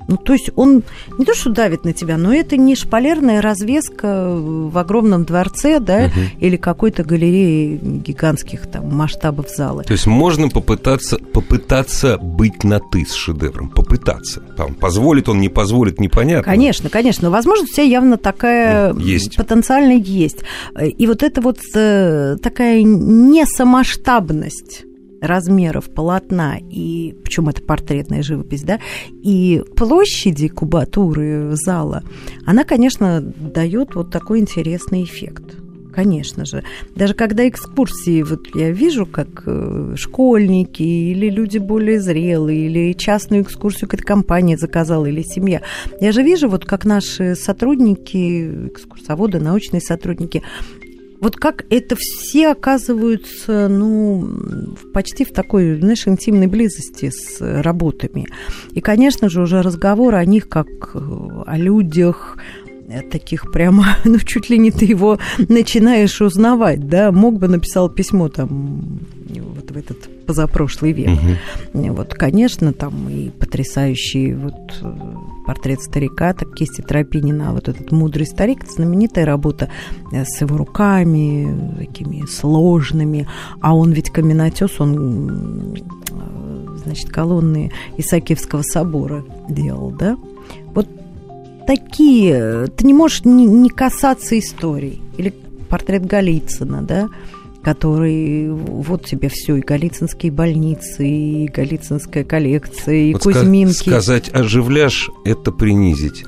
Ну, 0.10 0.18
то 0.18 0.34
есть 0.34 0.49
он 0.55 0.84
не 1.20 1.26
то, 1.26 1.36
что 1.36 1.51
давит 1.51 1.86
на 1.86 1.93
тебя, 1.93 2.18
но 2.18 2.34
это 2.34 2.57
не 2.57 2.76
шпалерная 2.76 3.43
развеска 3.43 4.36
в 4.36 4.76
огромном 4.76 5.24
дворце, 5.24 5.80
да, 5.80 6.05
угу. 6.05 6.20
или 6.39 6.57
какой-то 6.57 7.03
галерее 7.03 7.78
гигантских 7.78 8.66
там 8.66 8.89
масштабов 8.89 9.51
зала. 9.55 9.84
То 9.84 9.93
есть 9.93 10.07
можно 10.07 10.49
попытаться, 10.49 11.20
попытаться 11.20 12.18
быть 12.18 12.64
на 12.64 12.80
«ты» 12.80 13.05
с 13.05 13.14
шедевром, 13.14 13.70
попытаться. 13.70 14.41
Там, 14.57 14.74
позволит 14.74 15.30
он, 15.30 15.39
не 15.39 15.49
позволит, 15.49 15.99
непонятно. 15.99 16.43
Конечно, 16.43 16.89
конечно. 16.89 17.26
Но 17.26 17.32
возможность 17.32 17.74
у 17.74 17.76
тебя 17.76 17.86
явно 17.86 18.18
такая 18.18 18.95
есть. 18.95 19.36
потенциально 19.36 19.91
есть. 19.91 20.39
И 20.82 21.05
вот 21.05 21.22
это 21.22 21.39
вот 21.41 21.60
э, 21.76 22.38
такая 22.41 22.82
несамасштабность 22.82 24.86
размеров 25.22 25.89
полотна, 25.93 26.57
и 26.59 27.15
причем 27.24 27.49
это 27.49 27.61
портретная 27.61 28.24
живопись, 28.24 28.63
да, 28.63 28.80
и 29.09 29.63
площади 29.76 30.47
кубатуры 30.47 31.51
зала, 31.53 32.03
она, 32.45 32.63
конечно, 32.63 33.22
дает 33.22 33.95
вот 33.95 34.11
такой 34.11 34.39
интересный 34.39 35.03
эффект. 35.03 35.55
Конечно 35.91 36.45
же. 36.45 36.63
Даже 36.95 37.13
когда 37.13 37.47
экскурсии, 37.47 38.22
вот 38.22 38.55
я 38.55 38.72
вижу, 38.72 39.05
как 39.05 39.43
э, 39.45 39.95
школьники 39.97 40.84
или 40.84 41.30
люди 41.30 41.57
более 41.57 41.99
зрелые, 41.99 42.67
или 42.67 42.93
частную 42.93 43.41
экскурсию 43.41 43.89
какая-то 43.89 44.05
компания 44.05 44.55
заказала, 44.55 45.07
или 45.07 45.24
семья. 45.24 45.61
Я 45.99 46.11
же 46.11 46.22
вижу, 46.22 46.47
вот 46.47 46.63
как 46.63 46.86
наши 46.86 47.36
сотрудники, 47.36 48.67
экскурсоводы, 48.67 49.39
научные 49.39 49.82
сотрудники, 49.82 50.43
вот 51.22 51.36
как 51.36 51.65
это 51.70 51.95
все 51.97 52.49
оказываются, 52.49 53.67
ну, 53.67 54.76
почти 54.93 55.26
в 55.26 55.32
такой, 55.32 55.78
знаешь, 55.80 56.07
интимной 56.07 56.47
близости 56.47 57.11
с 57.13 57.41
работами. 57.61 58.28
И, 58.72 58.82
конечно 58.82 59.30
же, 59.30 59.41
уже 59.41 59.61
разговор 59.61 60.15
о 60.15 60.26
них 60.26 60.47
как 60.47 60.67
э, 60.93 60.99
о 61.45 61.57
людях, 61.57 62.38
э, 62.88 63.01
таких 63.01 63.51
прямо, 63.51 63.97
ну, 64.05 64.17
чуть 64.20 64.49
ли 64.49 64.57
не 64.57 64.72
ты 64.72 64.86
его 64.86 65.20
начинаешь 65.38 66.22
узнавать, 66.22 66.88
да, 66.88 67.11
мог 67.11 67.38
бы 67.38 67.47
написал 67.47 67.89
письмо 67.89 68.30
там 68.30 68.99
вот 69.28 69.72
в 69.72 69.78
этот 69.78 70.26
позапрошлый 70.26 70.93
век. 70.93 71.09
Угу. 71.74 71.93
Вот, 71.93 72.13
конечно, 72.13 72.72
там 72.72 73.09
и 73.09 73.30
потрясающий 73.30 74.34
вот 74.34 74.53
э, 74.82 74.93
портрет 75.50 75.82
старика, 75.82 76.32
так 76.34 76.54
кисти 76.54 76.82
Тропинина, 76.82 77.50
а 77.50 77.54
вот 77.54 77.70
этот 77.70 77.91
мудрый 77.91 78.28
старик, 78.28 78.66
это 78.66 78.74
знаменитая 78.74 79.26
работа 79.26 79.72
э, 80.12 80.24
с 80.24 80.41
его 80.41 80.58
руками, 80.58 81.76
такими 81.76 82.24
сложными, 82.28 83.28
а 83.60 83.76
он 83.76 83.91
ведь 83.91 84.12
каменотес, 84.12 84.80
он, 84.80 85.74
э, 85.74 86.78
значит, 86.84 87.10
колонны 87.10 87.72
Исаакиевского 87.97 88.62
собора 88.62 89.26
делал, 89.50 89.89
да? 89.89 90.18
Вот 90.76 90.88
такие, 91.66 92.68
ты 92.68 92.86
не 92.86 92.93
можешь 92.93 93.26
не, 93.26 93.47
не 93.47 93.72
касаться 93.72 94.38
истории. 94.38 95.02
Или 95.18 95.34
портрет 95.68 96.06
Голицына, 96.06 96.84
да, 96.84 97.10
который 97.64 98.49
вот 98.51 99.05
тебе 99.05 99.30
все, 99.30 99.57
и 99.57 99.62
Голицынские 99.62 100.32
больницы, 100.32 101.07
и 101.07 101.47
Голицынская 101.47 102.24
коллекция, 102.24 102.95
и 102.95 103.14
вот 103.14 103.24
Кузьминки. 103.24 103.89
Сказать 103.89 104.30
оживляешь– 104.34 105.10
это 105.26 105.51
принизить. 105.51 106.26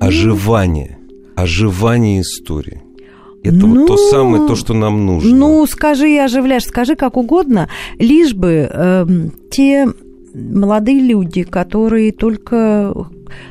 Оживание. 0.00 0.98
Оживание 1.36 2.22
истории. 2.22 2.82
Это 3.42 3.66
ну, 3.66 3.80
вот 3.80 3.86
то 3.86 3.92
ну, 3.94 4.10
самое, 4.10 4.46
то, 4.48 4.56
что 4.56 4.74
нам 4.74 5.06
нужно. 5.06 5.34
Ну, 5.34 5.66
скажи 5.66 6.10
и 6.10 6.18
оживляешь, 6.18 6.64
скажи 6.64 6.96
как 6.96 7.16
угодно, 7.16 7.68
лишь 7.98 8.34
бы 8.34 8.68
э, 8.70 9.06
те 9.50 9.86
молодые 10.34 11.00
люди, 11.00 11.44
которые 11.44 12.12
только, 12.12 12.94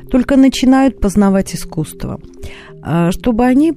только 0.10 0.36
начинают 0.36 1.00
познавать 1.00 1.56
искусство, 1.56 2.20
э, 2.86 3.12
чтобы 3.12 3.46
они 3.46 3.74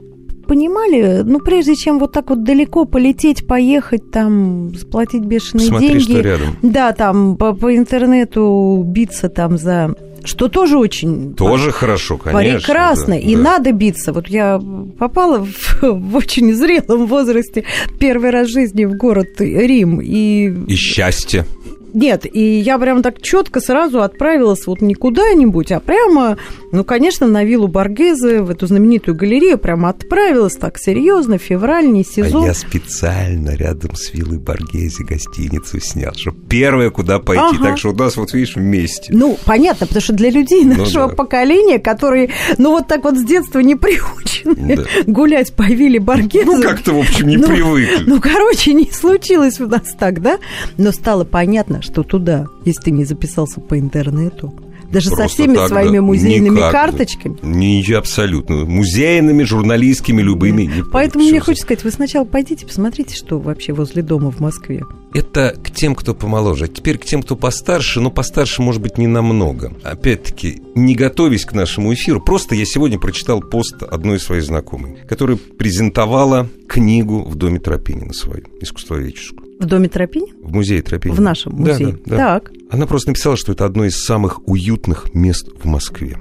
понимали, 0.50 1.22
ну, 1.24 1.38
прежде 1.38 1.76
чем 1.76 2.00
вот 2.00 2.10
так 2.10 2.30
вот 2.30 2.42
далеко 2.42 2.84
полететь, 2.84 3.46
поехать, 3.46 4.10
там, 4.10 4.74
заплатить 4.74 5.22
бешеные 5.22 5.68
Смотри, 5.68 5.88
деньги. 5.90 6.02
что 6.02 6.20
рядом. 6.20 6.56
Да, 6.60 6.92
там, 6.92 7.36
по, 7.36 7.52
по 7.52 7.76
интернету 7.76 8.82
биться 8.84 9.28
там 9.28 9.58
за 9.58 9.94
что 10.24 10.48
тоже 10.48 10.76
очень 10.76 11.34
тоже 11.34 11.70
хорошо, 11.70 12.18
конечно. 12.18 12.58
Прекрасно, 12.58 13.14
да, 13.14 13.20
и 13.20 13.36
да. 13.36 13.42
надо 13.42 13.72
биться. 13.72 14.12
Вот 14.12 14.26
я 14.26 14.60
попала 14.98 15.46
в, 15.46 15.82
в 15.82 16.16
очень 16.16 16.52
зрелом 16.52 17.06
возрасте 17.06 17.64
первый 18.00 18.30
раз 18.30 18.48
в 18.48 18.52
жизни 18.52 18.84
в 18.84 18.96
город 18.96 19.28
Рим 19.38 20.00
и 20.00 20.52
и 20.66 20.74
счастье. 20.74 21.46
Нет, 21.94 22.26
и 22.32 22.58
я 22.58 22.78
прям 22.78 23.02
так 23.02 23.20
четко 23.22 23.60
сразу 23.60 24.02
отправилась 24.02 24.66
вот 24.66 24.80
не 24.80 24.94
куда-нибудь, 24.94 25.72
а 25.72 25.80
прямо, 25.80 26.38
ну, 26.72 26.84
конечно, 26.84 27.26
на 27.26 27.44
виллу 27.44 27.68
Баргезе, 27.68 28.42
в 28.42 28.50
эту 28.50 28.66
знаменитую 28.66 29.16
галерею, 29.16 29.58
прямо 29.58 29.90
отправилась 29.90 30.56
так 30.56 30.78
серьезно, 30.78 31.38
февраль, 31.38 31.90
не 31.90 32.04
сезон. 32.04 32.44
А 32.44 32.46
я 32.48 32.54
специально 32.54 33.50
рядом 33.50 33.94
с 33.94 34.12
виллой 34.12 34.38
Баргезе 34.38 35.04
гостиницу 35.04 35.80
снял, 35.80 36.12
чтобы 36.14 36.38
первое, 36.48 36.90
куда 36.90 37.18
пойти. 37.18 37.56
Ага. 37.56 37.64
Так 37.64 37.78
что 37.78 37.90
у 37.90 37.94
нас, 37.94 38.16
вот 38.16 38.32
видишь, 38.32 38.56
вместе. 38.56 39.12
Ну, 39.12 39.38
понятно, 39.44 39.86
потому 39.86 40.02
что 40.02 40.12
для 40.12 40.30
людей 40.30 40.64
ну 40.64 40.76
нашего 40.76 41.04
ну, 41.04 41.10
да. 41.10 41.16
поколения, 41.16 41.78
которые, 41.78 42.30
ну, 42.58 42.70
вот 42.70 42.86
так 42.88 43.04
вот 43.04 43.16
с 43.16 43.24
детства 43.24 43.58
не 43.60 43.76
приучены 43.76 44.29
да. 44.44 44.84
гулять 45.06 45.52
по 45.54 45.62
вилле 45.62 46.00
Баргезе. 46.00 46.44
Ну, 46.46 46.62
как-то, 46.62 46.92
в 46.94 46.98
общем, 46.98 47.28
не 47.28 47.36
ну, 47.36 47.46
привыкли. 47.46 48.04
Ну, 48.06 48.20
короче, 48.20 48.72
не 48.72 48.90
случилось 48.90 49.60
у 49.60 49.66
нас 49.66 49.94
так, 49.98 50.22
да? 50.22 50.38
Но 50.76 50.92
стало 50.92 51.24
понятно, 51.24 51.82
что 51.82 52.02
туда, 52.02 52.46
если 52.64 52.82
ты 52.82 52.90
не 52.90 53.04
записался 53.04 53.60
по 53.60 53.78
интернету, 53.78 54.54
даже 54.90 55.10
Просто 55.10 55.28
со 55.28 55.34
всеми 55.34 55.54
так, 55.54 55.68
своими 55.68 55.96
да, 55.96 56.02
музейными 56.02 56.56
никак, 56.56 56.72
карточками. 56.72 57.38
Не, 57.42 57.92
абсолютно. 57.92 58.64
Музейными, 58.64 59.44
журналистскими, 59.44 60.20
любыми. 60.20 60.68
Поэтому 60.92 61.24
мне 61.24 61.40
хочется 61.40 61.62
сказать, 61.62 61.84
вы 61.84 61.90
сначала 61.90 62.24
пойдите, 62.24 62.66
посмотрите, 62.66 63.14
что 63.14 63.38
вообще 63.38 63.72
возле 63.72 64.02
дома 64.02 64.30
в 64.30 64.40
Москве. 64.40 64.82
Это 65.12 65.56
к 65.62 65.70
тем, 65.70 65.94
кто 65.94 66.14
помоложе. 66.14 66.68
Теперь 66.68 66.98
к 66.98 67.04
тем, 67.04 67.22
кто 67.22 67.36
постарше, 67.36 68.00
но 68.00 68.10
постарше, 68.10 68.62
может 68.62 68.80
быть, 68.80 68.98
не 68.98 69.06
намного. 69.06 69.72
Опять-таки, 69.82 70.62
не 70.74 70.94
готовясь 70.94 71.44
к 71.44 71.52
нашему 71.52 71.92
эфиру, 71.92 72.20
просто 72.20 72.54
я 72.54 72.64
сегодня 72.64 72.98
прочитал 72.98 73.40
пост 73.40 73.82
одной 73.82 74.20
своей 74.20 74.42
знакомой, 74.42 74.98
которая 75.08 75.36
презентовала 75.36 76.48
книгу 76.68 77.22
в 77.22 77.34
доме 77.34 77.58
Тропинина 77.58 78.12
свою, 78.12 78.44
искусствоведческую. 78.60 79.50
В 79.58 79.66
доме 79.66 79.88
Тропинина? 79.88 80.32
В 80.42 80.52
музее 80.52 80.80
Тропинина. 80.80 81.20
В 81.20 81.20
нашем 81.20 81.54
музее. 81.54 81.92
Да, 81.92 81.98
да, 82.06 82.16
да. 82.16 82.40
Так. 82.40 82.52
Она 82.70 82.86
просто 82.86 83.10
написала, 83.10 83.36
что 83.36 83.52
это 83.52 83.66
одно 83.66 83.84
из 83.84 84.02
самых 84.02 84.46
уютных 84.48 85.12
мест 85.12 85.48
в 85.60 85.66
Москве. 85.66 86.16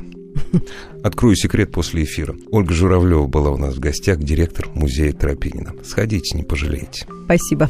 Открою 1.04 1.36
секрет 1.36 1.72
после 1.72 2.04
эфира. 2.04 2.36
Ольга 2.52 2.74
Журавлева 2.74 3.28
была 3.28 3.52
у 3.52 3.58
нас 3.58 3.76
в 3.76 3.80
гостях, 3.80 4.20
директор 4.20 4.68
музея 4.74 5.14
Тропинина. 5.14 5.74
Сходите, 5.84 6.36
не 6.38 6.44
пожалеете. 6.44 7.08
Спасибо. 7.26 7.70